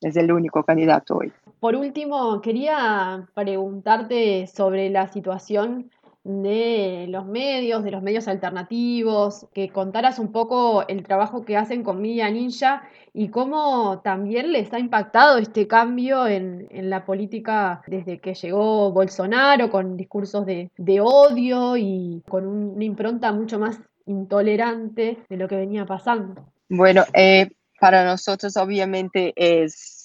es 0.01 0.15
el 0.15 0.31
único 0.31 0.63
candidato 0.63 1.17
hoy. 1.17 1.31
Por 1.59 1.75
último, 1.75 2.41
quería 2.41 3.27
preguntarte 3.33 4.47
sobre 4.47 4.89
la 4.89 5.07
situación 5.07 5.91
de 6.23 7.05
los 7.09 7.25
medios, 7.25 7.83
de 7.83 7.91
los 7.91 8.03
medios 8.03 8.27
alternativos, 8.27 9.47
que 9.53 9.69
contaras 9.69 10.19
un 10.19 10.31
poco 10.31 10.87
el 10.87 11.03
trabajo 11.03 11.43
que 11.43 11.57
hacen 11.57 11.83
con 11.83 12.01
Media 12.01 12.29
Ninja 12.29 12.83
y 13.13 13.29
cómo 13.29 14.01
también 14.03 14.51
les 14.51 14.71
ha 14.73 14.79
impactado 14.79 15.37
este 15.37 15.67
cambio 15.67 16.27
en, 16.27 16.67
la 16.71 17.05
política 17.05 17.81
desde 17.87 18.19
que 18.19 18.35
llegó 18.35 18.91
Bolsonaro, 18.91 19.69
con 19.69 19.97
discursos 19.97 20.45
de, 20.45 20.69
odio 21.01 21.77
y 21.77 22.21
con 22.27 22.45
una 22.47 22.83
impronta 22.83 23.31
mucho 23.31 23.59
más 23.59 23.79
intolerante 24.05 25.17
de 25.27 25.37
lo 25.37 25.47
que 25.47 25.55
venía 25.55 25.85
pasando. 25.85 26.35
Bueno, 26.69 27.03
eh, 27.13 27.49
para 27.79 28.05
nosotros 28.05 28.55
obviamente 28.57 29.33
es, 29.35 29.98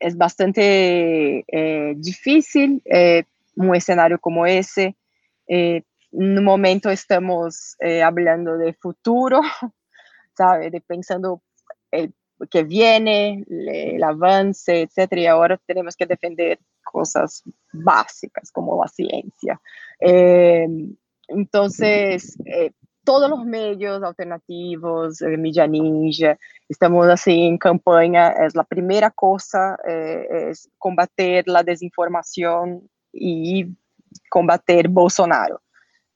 es 0.00 0.16
bastante 0.16 1.44
eh, 1.46 1.94
difícil 1.96 2.82
eh, 2.86 3.24
un 3.54 3.74
escenario 3.76 4.18
como 4.18 4.46
ese. 4.46 4.96
Eh, 5.46 5.82
en 6.12 6.38
un 6.38 6.44
momento 6.44 6.90
estamos 6.90 7.76
hablando 8.04 8.58
de 8.58 8.72
futuro, 8.72 9.40
¿sabe? 10.36 10.70
De 10.70 10.80
pensando 10.80 11.42
el 11.92 12.12
que 12.50 12.64
viene, 12.64 13.44
el 13.48 14.02
avance, 14.02 14.82
etc. 14.82 15.12
Y 15.12 15.26
ahora 15.26 15.60
tenemos 15.66 15.94
que 15.94 16.06
defender 16.06 16.58
cosas 16.82 17.44
básicas 17.72 18.50
como 18.50 18.82
la 18.82 18.88
ciencia. 18.88 19.60
entonces, 21.28 22.36
todos 23.04 23.30
los 23.30 23.44
medios 23.44 24.02
alternativos, 24.02 25.20
eh, 25.22 25.36
Media 25.36 25.66
Ninja, 25.66 26.38
estamos 26.68 27.06
así 27.08 27.42
en 27.42 27.58
campaña, 27.58 28.30
es 28.30 28.54
la 28.54 28.64
primera 28.64 29.10
cosa, 29.10 29.78
eh, 29.86 30.48
es 30.50 30.68
combater 30.78 31.46
la 31.48 31.62
desinformación 31.62 32.88
y 33.12 33.66
combater 34.28 34.88
Bolsonaro. 34.88 35.60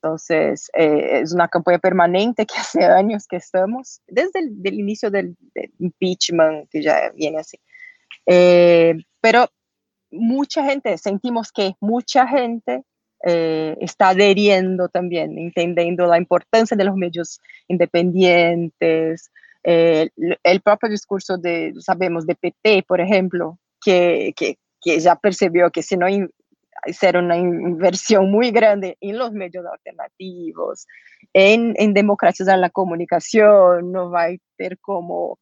Entonces, 0.05 0.70
eh, 0.75 1.20
es 1.23 1.33
una 1.33 1.49
campaña 1.49 1.79
permanente 1.79 2.44
que 2.44 2.55
hace 2.59 2.85
años 2.85 3.27
que 3.27 3.37
estamos, 3.37 4.03
desde 4.07 4.40
el 4.40 4.79
inicio 4.79 5.11
del, 5.11 5.35
impeachment, 5.79 6.68
que 6.68 6.83
ya 6.83 7.11
viene 7.14 7.38
así. 7.38 7.59
Eh, 8.27 8.94
pero 9.23 9.49
mucha 10.11 10.62
gente, 10.62 10.99
sentimos 10.99 11.51
que 11.51 11.75
mucha 11.81 12.27
gente 12.27 12.85
eh, 13.26 13.76
está 13.80 14.10
adheriendo 14.10 14.88
también, 14.88 15.38
entendiendo 15.38 16.06
la 16.06 16.18
importancia 16.18 16.76
de 16.76 16.84
los 16.84 16.96
medios 16.96 17.40
independientes, 17.68 19.30
Eh, 19.66 20.10
el 20.42 20.60
propio 20.60 20.90
discurso 20.90 21.38
de, 21.38 21.72
sabemos, 21.80 22.26
de 22.26 22.34
PT, 22.34 22.84
por 22.87 23.00
ejemplo, 23.00 23.58
que, 23.82 24.34
que, 24.37 24.58
que 24.78 25.00
ya 25.00 25.16
percibió 25.16 25.70
que 25.70 25.82
si 25.82 25.96
no 25.96 26.06
hacer 26.87 27.16
una 27.16 27.38
inversión 27.38 28.30
muy 28.30 28.50
grande 28.50 28.98
en 29.00 29.16
los 29.16 29.32
medios 29.32 29.64
alternativos, 29.64 30.87
en, 31.32 31.74
en 31.78 31.94
democratizar 31.94 32.58
la 32.58 32.68
comunicación, 32.68 33.90
no 33.90 34.10
va 34.10 34.24
a 34.24 34.37
ter 34.58 34.78
como, 34.80 35.38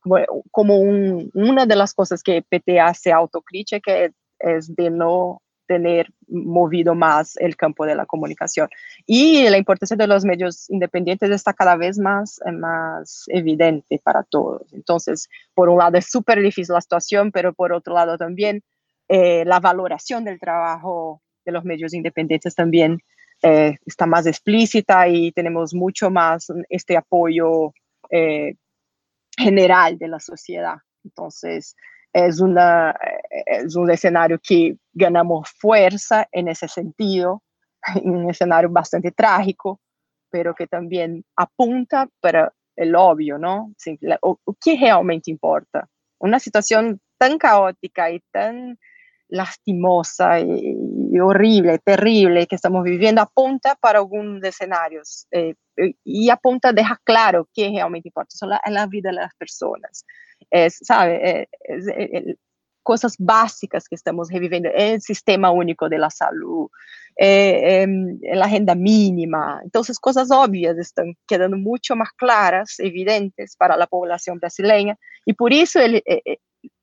como, 0.00 0.16
como 0.52 0.78
un, 0.78 1.30
una 1.34 1.66
de 1.66 1.74
las 1.76 1.94
cosas 1.94 2.22
que 2.22 2.42
PT 2.42 2.78
hace 2.78 3.10
autocrítica 3.10 3.92
es, 3.96 4.12
es 4.38 4.74
de 4.76 4.88
no 4.90 5.41
tener 5.66 6.12
movido 6.28 6.94
más 6.94 7.36
el 7.36 7.56
campo 7.56 7.86
de 7.86 7.94
la 7.94 8.06
comunicación. 8.06 8.68
Y 9.06 9.48
la 9.48 9.58
importancia 9.58 9.96
de 9.96 10.06
los 10.06 10.24
medios 10.24 10.68
independientes 10.70 11.30
está 11.30 11.52
cada 11.52 11.76
vez 11.76 11.98
más, 11.98 12.40
eh, 12.46 12.52
más 12.52 13.24
evidente 13.28 14.00
para 14.02 14.22
todos. 14.22 14.72
Entonces, 14.72 15.28
por 15.54 15.68
un 15.68 15.78
lado 15.78 15.98
es 15.98 16.10
súper 16.10 16.40
difícil 16.40 16.74
la 16.74 16.80
situación, 16.80 17.32
pero 17.32 17.52
por 17.52 17.72
otro 17.72 17.94
lado 17.94 18.18
también 18.18 18.62
eh, 19.08 19.44
la 19.44 19.60
valoración 19.60 20.24
del 20.24 20.40
trabajo 20.40 21.22
de 21.44 21.52
los 21.52 21.64
medios 21.64 21.92
independientes 21.94 22.54
también 22.54 22.98
eh, 23.42 23.76
está 23.84 24.06
más 24.06 24.26
explícita 24.26 25.08
y 25.08 25.32
tenemos 25.32 25.74
mucho 25.74 26.10
más 26.10 26.52
este 26.68 26.96
apoyo 26.96 27.72
general 29.38 29.96
de 29.96 30.08
la 30.08 30.20
sociedad. 30.20 30.76
Entonces, 31.02 31.74
es, 32.12 32.40
una, 32.40 32.94
es 33.46 33.74
un 33.76 33.90
escenario 33.90 34.38
que 34.42 34.76
ganamos 34.92 35.50
fuerza 35.58 36.26
en 36.32 36.48
ese 36.48 36.68
sentido, 36.68 37.42
un 38.02 38.30
escenario 38.30 38.70
bastante 38.70 39.10
trágico, 39.12 39.80
pero 40.30 40.54
que 40.54 40.66
también 40.66 41.24
apunta 41.36 42.08
para 42.20 42.52
el 42.76 42.94
obvio, 42.96 43.38
¿no? 43.38 43.74
o, 44.22 44.38
¿Qué 44.62 44.76
realmente 44.76 45.30
importa? 45.30 45.86
Una 46.18 46.38
situación 46.38 47.00
tan 47.18 47.38
caótica 47.38 48.10
y 48.10 48.20
tan 48.30 48.78
lastimosa 49.28 50.40
y, 50.40 51.18
horrible, 51.18 51.78
terrible 51.78 52.46
que 52.46 52.56
estamos 52.56 52.84
viviendo 52.84 53.22
apunta 53.22 53.76
para 53.76 53.98
algunos 53.98 54.42
escenarios 54.44 55.26
eh, 55.30 55.54
y 56.04 56.28
apunta, 56.28 56.72
deja 56.72 57.00
claro 57.04 57.48
qué 57.54 57.70
realmente 57.70 58.08
importa, 58.08 58.30
son 58.30 58.50
la, 58.50 58.60
la 58.66 58.86
vida 58.86 59.10
de 59.10 59.16
las 59.16 59.34
personas 59.34 60.04
es, 60.52 60.78
sabe, 60.82 61.48
es, 61.64 61.86
es, 61.88 62.36
cosas 62.82 63.16
básicas 63.18 63.88
que 63.88 63.94
estamos 63.94 64.28
reviviendo, 64.30 64.68
el 64.74 65.00
sistema 65.00 65.50
único 65.50 65.88
de 65.88 65.98
la 65.98 66.10
salud, 66.10 66.68
eh, 67.16 67.84
eh, 67.84 68.36
la 68.36 68.46
agenda 68.46 68.74
mínima. 68.74 69.60
Entonces, 69.62 69.98
cosas 69.98 70.30
obvias 70.30 70.76
están 70.78 71.14
quedando 71.26 71.56
mucho 71.56 71.96
más 71.96 72.10
claras, 72.12 72.78
evidentes 72.78 73.56
para 73.56 73.76
la 73.76 73.86
población 73.86 74.38
brasileña, 74.38 74.98
y 75.24 75.32
por 75.32 75.52
eso 75.52 75.80
el, 75.80 76.02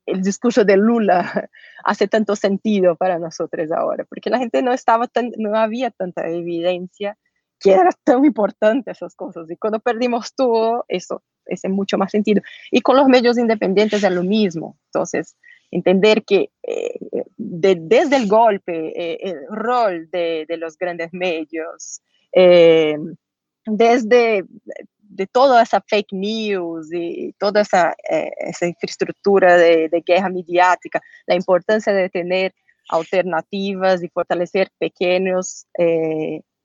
el 0.06 0.22
discurso 0.22 0.64
de 0.64 0.76
Lula 0.76 1.48
hace 1.84 2.08
tanto 2.08 2.34
sentido 2.34 2.96
para 2.96 3.18
nosotros 3.18 3.70
ahora, 3.70 4.04
porque 4.04 4.30
la 4.30 4.38
gente 4.38 4.62
no 4.62 4.72
estaba 4.72 5.06
tan, 5.06 5.30
no 5.38 5.56
había 5.56 5.90
tanta 5.90 6.28
evidencia 6.28 7.16
que 7.62 7.72
era 7.72 7.90
tan 8.04 8.24
importante 8.24 8.90
esas 8.90 9.14
cosas, 9.14 9.50
y 9.50 9.56
cuando 9.56 9.80
perdimos 9.80 10.34
todo, 10.34 10.86
eso 10.88 11.22
ese 11.50 11.68
mucho 11.68 11.98
más 11.98 12.10
sentido. 12.10 12.40
Y 12.70 12.80
con 12.80 12.96
los 12.96 13.06
medios 13.08 13.38
independientes 13.38 14.02
es 14.02 14.12
lo 14.12 14.22
mismo. 14.22 14.76
Entonces, 14.86 15.36
entender 15.70 16.24
que 16.24 16.50
eh, 16.62 16.98
desde 17.36 18.16
el 18.16 18.26
golpe, 18.26 18.92
eh, 18.94 19.18
el 19.22 19.46
rol 19.48 20.08
de, 20.10 20.46
los 20.58 20.76
grandes 20.76 21.12
medios, 21.12 22.00
eh, 22.32 22.96
desde 23.66 24.44
de 24.98 25.26
toda 25.26 25.62
esa 25.62 25.80
fake 25.80 26.12
news 26.12 26.88
y 26.92 27.32
toda 27.32 27.62
esa, 27.62 27.94
esa 28.08 28.66
infraestructura 28.66 29.56
de, 29.56 29.88
de, 29.88 30.02
guerra 30.02 30.28
mediática, 30.28 31.00
la 31.26 31.34
importancia 31.34 31.92
de 31.92 32.08
tener 32.08 32.54
alternativas 32.88 34.02
y 34.04 34.08
fortalecer 34.08 34.70
pequeños, 34.78 35.66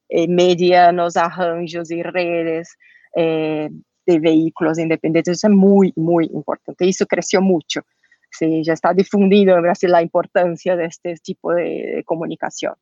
medianos 0.09 1.17
arranjos 1.17 1.89
y 1.89 2.03
redes 2.03 2.77
de 4.05 4.19
vehículos 4.19 4.79
independientes, 4.79 5.37
eso 5.37 5.47
es 5.47 5.53
muy, 5.53 5.93
muy 5.95 6.25
importante. 6.25 6.87
Eso 6.87 7.05
creció 7.05 7.41
mucho. 7.41 7.81
Sí, 8.31 8.63
ya 8.63 8.73
está 8.73 8.93
difundido 8.93 9.55
en 9.55 9.61
Brasil 9.61 9.91
la 9.91 10.01
importancia 10.01 10.75
de 10.75 10.85
este 10.85 11.15
tipo 11.15 11.53
de, 11.53 12.03
comunicación. 12.05 12.73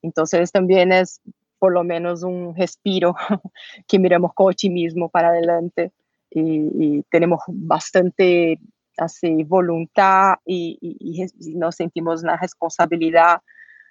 Entonces 0.00 0.52
también 0.52 0.92
es 0.92 1.20
por 1.58 1.72
lo 1.72 1.84
menos 1.84 2.22
un 2.22 2.54
respiro 2.56 3.14
que 3.88 3.98
miramos 3.98 4.32
con 4.34 4.50
optimismo 4.52 5.08
para 5.08 5.28
adelante 5.28 5.92
y, 6.30 7.02
tenemos 7.10 7.40
bastante 7.46 8.58
así, 8.96 9.44
voluntad 9.44 10.34
y, 10.44 10.78
y, 10.80 11.54
nos 11.56 11.76
sentimos 11.76 12.22
una 12.22 12.36
responsabilidad 12.36 13.40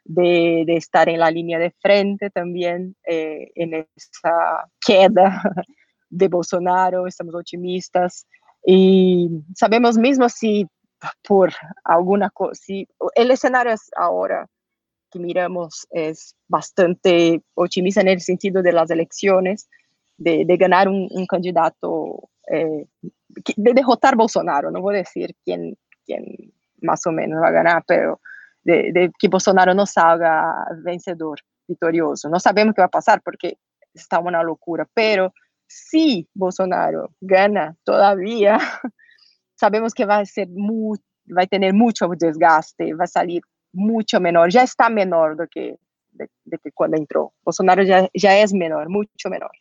de, 0.03 0.63
de, 0.65 0.77
estar 0.77 1.07
en 1.09 1.19
la 1.19 1.29
línea 1.29 1.59
de 1.59 1.71
frente 1.71 2.29
también 2.29 2.95
eh, 3.05 3.51
en 3.55 3.85
esa 3.95 4.67
queda 4.85 5.41
de 6.11 6.27
Bolsonaro, 6.27 7.07
estamos 7.07 7.33
otimistas 7.33 8.27
y 8.63 9.29
sabemos 9.55 9.97
mismo 9.97 10.29
si 10.29 10.67
por 11.27 11.51
alguna 11.83 12.29
cosa, 12.29 12.53
si 12.53 12.87
el 13.15 13.31
escenario 13.31 13.73
es 13.73 13.89
ahora 13.97 14.47
que 15.09 15.19
miramos 15.19 15.87
es 15.89 16.35
bastante 16.47 17.41
optimista 17.55 18.01
en 18.01 18.09
el 18.09 18.21
sentido 18.21 18.61
de 18.61 18.71
las 18.71 18.89
elecciones, 18.91 19.67
de, 20.17 20.45
de 20.45 20.57
ganar 20.57 20.87
un, 20.87 21.09
candidato, 21.27 22.29
eh, 22.47 22.85
de 23.55 23.73
derrotar 23.73 24.15
Bolsonaro, 24.15 24.69
no 24.69 24.79
voy 24.81 24.95
a 24.95 24.99
decir 24.99 25.35
quién, 25.43 25.75
quién 26.05 26.53
más 26.81 27.05
o 27.07 27.11
menos 27.11 27.41
va 27.41 27.47
a 27.47 27.51
ganar, 27.51 27.83
pero 27.87 28.21
de, 28.63 28.91
de 28.93 29.11
que 29.17 29.27
Bolsonaro 29.27 29.73
no 29.73 29.85
salga 29.85 30.53
vencedor, 30.83 31.39
victorioso. 31.67 32.29
No 32.29 32.39
sabemos 32.39 32.75
qué 32.75 32.81
va 32.81 32.85
a 32.85 32.89
pasar 32.89 33.21
porque 33.23 33.57
está 33.93 34.19
una 34.19 34.43
locura, 34.43 34.87
pero 34.93 35.33
si 35.71 36.27
Bolsonaro 36.33 37.13
gana 37.21 37.75
todavía, 37.83 38.59
sabemos 39.55 39.93
que 39.93 40.05
va 40.05 40.17
a 40.17 40.25
ser 40.25 40.47
muy, 40.49 40.99
va 41.27 41.43
a 41.43 41.47
tener 41.47 41.73
mucho 41.73 42.07
desgaste, 42.17 42.93
va 42.93 43.05
a 43.05 43.07
salir 43.07 43.41
mucho 43.73 44.19
menor, 44.19 44.49
ya 44.51 44.63
está 44.63 44.89
menor 44.89 45.37
do 45.37 45.47
que, 45.49 45.77
de, 46.11 46.27
que 46.57 46.71
cuando 46.73 46.97
entró. 46.97 47.33
Bolsonaro 47.43 47.83
ya, 47.83 48.09
ya 48.13 48.37
es 48.37 48.53
menor, 48.53 48.89
mucho 48.89 49.29
menor. 49.29 49.51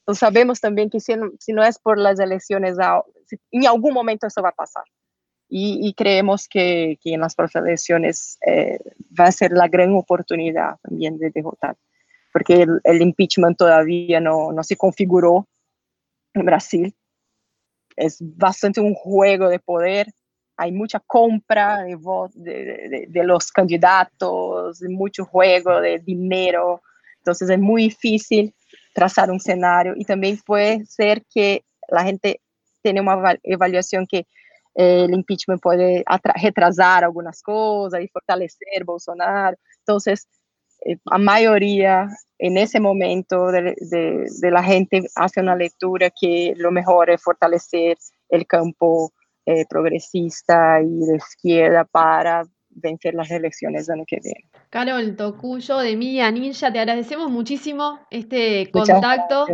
Entonces 0.00 0.20
sabemos 0.20 0.60
también 0.60 0.90
que 0.90 0.98
si 0.98 1.14
no, 1.52 1.64
es 1.64 1.78
por 1.78 1.98
las 1.98 2.18
elecciones, 2.18 2.76
en 3.52 3.66
algún 3.66 3.94
momento 3.94 4.26
eso 4.26 4.42
va 4.42 4.48
a 4.48 4.52
pasar. 4.52 4.84
Y, 5.52 5.94
creemos 5.94 6.46
que, 6.48 6.96
en 7.04 7.20
las 7.20 7.34
próximas 7.34 7.66
elecciones 7.66 8.38
eh, 8.46 8.78
va 9.18 9.26
a 9.26 9.32
ser 9.32 9.50
la 9.50 9.66
gran 9.66 9.92
oportunidad 9.94 10.76
también 10.80 11.18
de 11.18 11.30
derrotar, 11.30 11.76
porque 12.32 12.62
el, 12.62 12.80
el 12.84 13.02
impeachment 13.02 13.58
todavía 13.58 14.20
no, 14.20 14.52
no 14.52 14.62
se 14.62 14.76
configuró 14.76 15.48
Brasil. 16.34 16.94
Es 17.96 18.18
bastante 18.20 18.80
un 18.80 18.94
juego 18.94 19.48
de 19.48 19.58
poder. 19.58 20.06
Hay 20.56 20.72
mucha 20.72 21.00
compra 21.00 21.84
de, 21.84 23.24
los 23.24 23.50
candidatos, 23.50 24.82
mucho 24.82 25.24
juego 25.24 25.80
de 25.80 25.98
dinero. 25.98 26.82
Entonces 27.18 27.50
es 27.50 27.58
muy 27.58 27.84
difícil 27.84 28.54
trazar 28.94 29.30
un 29.30 29.36
escenario 29.36 29.94
y 29.96 30.04
también 30.04 30.38
puede 30.44 30.84
ser 30.86 31.24
que 31.32 31.64
la 31.88 32.04
gente 32.04 32.40
tenga 32.82 33.02
una 33.02 33.38
evaluación 33.42 34.06
que 34.06 34.26
eh, 34.74 35.04
el 35.04 35.14
impeachment 35.14 35.60
puede 35.60 36.04
retrasar 36.42 37.04
algunas 37.04 37.42
cosas 37.42 38.00
y 38.02 38.08
fortalecer 38.08 38.84
Bolsonaro. 38.84 39.56
Entonces, 39.78 40.28
eh, 40.84 40.96
a 41.06 41.18
mayoría 41.18 42.08
en 42.38 42.56
ese 42.56 42.80
momento 42.80 43.52
de, 43.52 43.74
de, 43.78 44.26
de, 44.40 44.50
la 44.50 44.62
gente 44.62 45.02
hace 45.14 45.40
una 45.40 45.54
lectura 45.54 46.10
que 46.10 46.54
lo 46.56 46.70
mejor 46.70 47.10
es 47.10 47.22
fortalecer 47.22 47.98
el 48.30 48.46
campo 48.46 49.12
eh, 49.46 49.66
progresista 49.68 50.80
y 50.80 51.06
de 51.06 51.16
izquierda 51.16 51.84
para 51.84 52.44
vencer 52.70 53.14
las 53.14 53.30
elecciones 53.30 53.86
del 53.86 53.98
año 53.98 54.04
que 54.06 54.20
viene. 54.22 54.48
Carol 54.70 55.16
Tocuyo 55.16 55.78
de 55.78 55.96
Media 55.96 56.30
Ninja, 56.30 56.72
te 56.72 56.78
agradecemos 56.78 57.30
muchísimo 57.30 58.00
este 58.10 58.70
contacto 58.70 59.46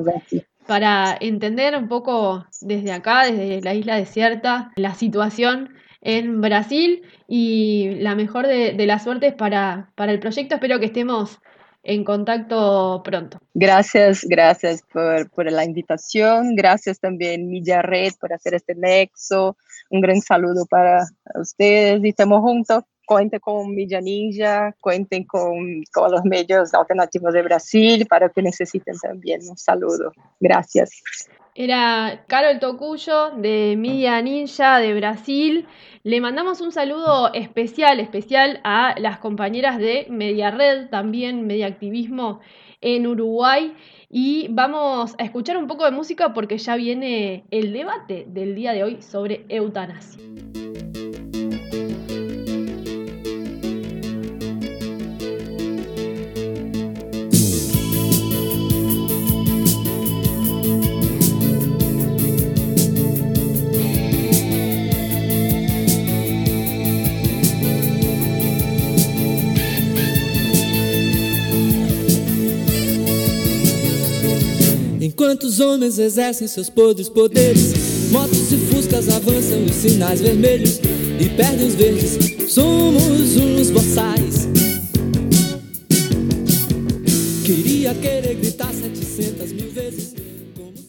para 0.66 1.16
entender 1.20 1.76
un 1.76 1.88
poco 1.88 2.44
desde 2.60 2.92
acá, 2.92 3.24
desde 3.24 3.62
la 3.62 3.74
isla 3.74 3.96
desierta, 3.96 4.72
la 4.76 4.94
situación 4.94 5.70
en 6.06 6.40
Brasil 6.40 7.02
y 7.26 7.96
la 7.96 8.14
mejor 8.14 8.46
de, 8.46 8.74
de 8.74 8.86
las 8.86 9.02
suertes 9.02 9.34
para, 9.34 9.90
para 9.96 10.12
el 10.12 10.20
proyecto. 10.20 10.54
Espero 10.54 10.78
que 10.78 10.86
estemos 10.86 11.40
en 11.82 12.04
contacto 12.04 13.02
pronto. 13.04 13.40
Gracias, 13.54 14.24
gracias 14.24 14.82
por, 14.92 15.28
por, 15.30 15.50
la 15.50 15.64
invitación. 15.64 16.54
Gracias 16.54 17.00
también 17.00 17.50
Media 17.50 17.82
Red 17.82 18.12
por 18.20 18.32
hacer 18.32 18.54
este 18.54 18.76
nexo. 18.76 19.56
Un 19.90 20.00
gran 20.00 20.20
saludo 20.20 20.64
para 20.66 21.04
ustedes 21.34 22.04
y 22.04 22.08
estamos 22.10 22.40
juntos. 22.40 22.84
Cuenten 23.04 23.40
con 23.40 23.74
Media 23.74 24.00
Ninja, 24.00 24.74
cuenten 24.80 25.24
con, 25.24 25.82
con 25.92 26.12
los 26.12 26.24
medios 26.24 26.72
alternativos 26.72 27.32
de 27.32 27.42
Brasil 27.42 28.06
para 28.08 28.28
que 28.28 28.42
necesiten 28.42 28.96
también. 28.98 29.40
Un 29.48 29.56
saludo. 29.56 30.12
Gracias. 30.38 30.90
Era 31.58 32.24
Carol 32.26 32.60
Tocuyo 32.60 33.30
de 33.30 33.76
Media 33.78 34.20
Ninja 34.20 34.78
de 34.78 34.92
Brasil. 34.92 35.66
Le 36.02 36.20
mandamos 36.20 36.60
un 36.60 36.70
saludo 36.70 37.32
especial, 37.32 37.98
especial 37.98 38.60
a 38.62 38.94
las 38.98 39.18
compañeras 39.20 39.78
de 39.78 40.06
Media 40.10 40.50
Red, 40.50 40.90
también 40.90 41.46
Media 41.46 41.66
Activismo 41.66 42.40
en 42.82 43.06
Uruguay. 43.06 43.72
Y 44.10 44.48
vamos 44.50 45.14
a 45.18 45.24
escuchar 45.24 45.56
un 45.56 45.66
poco 45.66 45.86
de 45.86 45.92
música 45.92 46.34
porque 46.34 46.58
ya 46.58 46.76
viene 46.76 47.44
el 47.50 47.72
debate 47.72 48.26
del 48.28 48.54
día 48.54 48.74
de 48.74 48.84
hoy 48.84 49.00
sobre 49.00 49.46
eutanasia. 49.48 50.22
Enquanto 75.26 75.60
homens 75.60 75.98
exercem 75.98 76.46
seus 76.46 76.70
podres 76.70 77.08
poderes, 77.08 77.72
motos 78.12 78.52
e 78.52 78.56
fuscas 78.72 79.08
avançam 79.08 79.64
os 79.64 79.74
sinais 79.74 80.20
vermelhos 80.20 80.80
e 81.18 81.28
perdem 81.30 81.66
os 81.66 81.74
verdes. 81.74 82.16
Somos 82.48 83.36
uns 83.36 83.70
boçais. 83.72 84.48
Queria 87.44 87.92
querer 87.94 88.36
gritar 88.36 88.72
700 88.72 89.50
mil 89.50 89.72
vezes. 89.72 90.25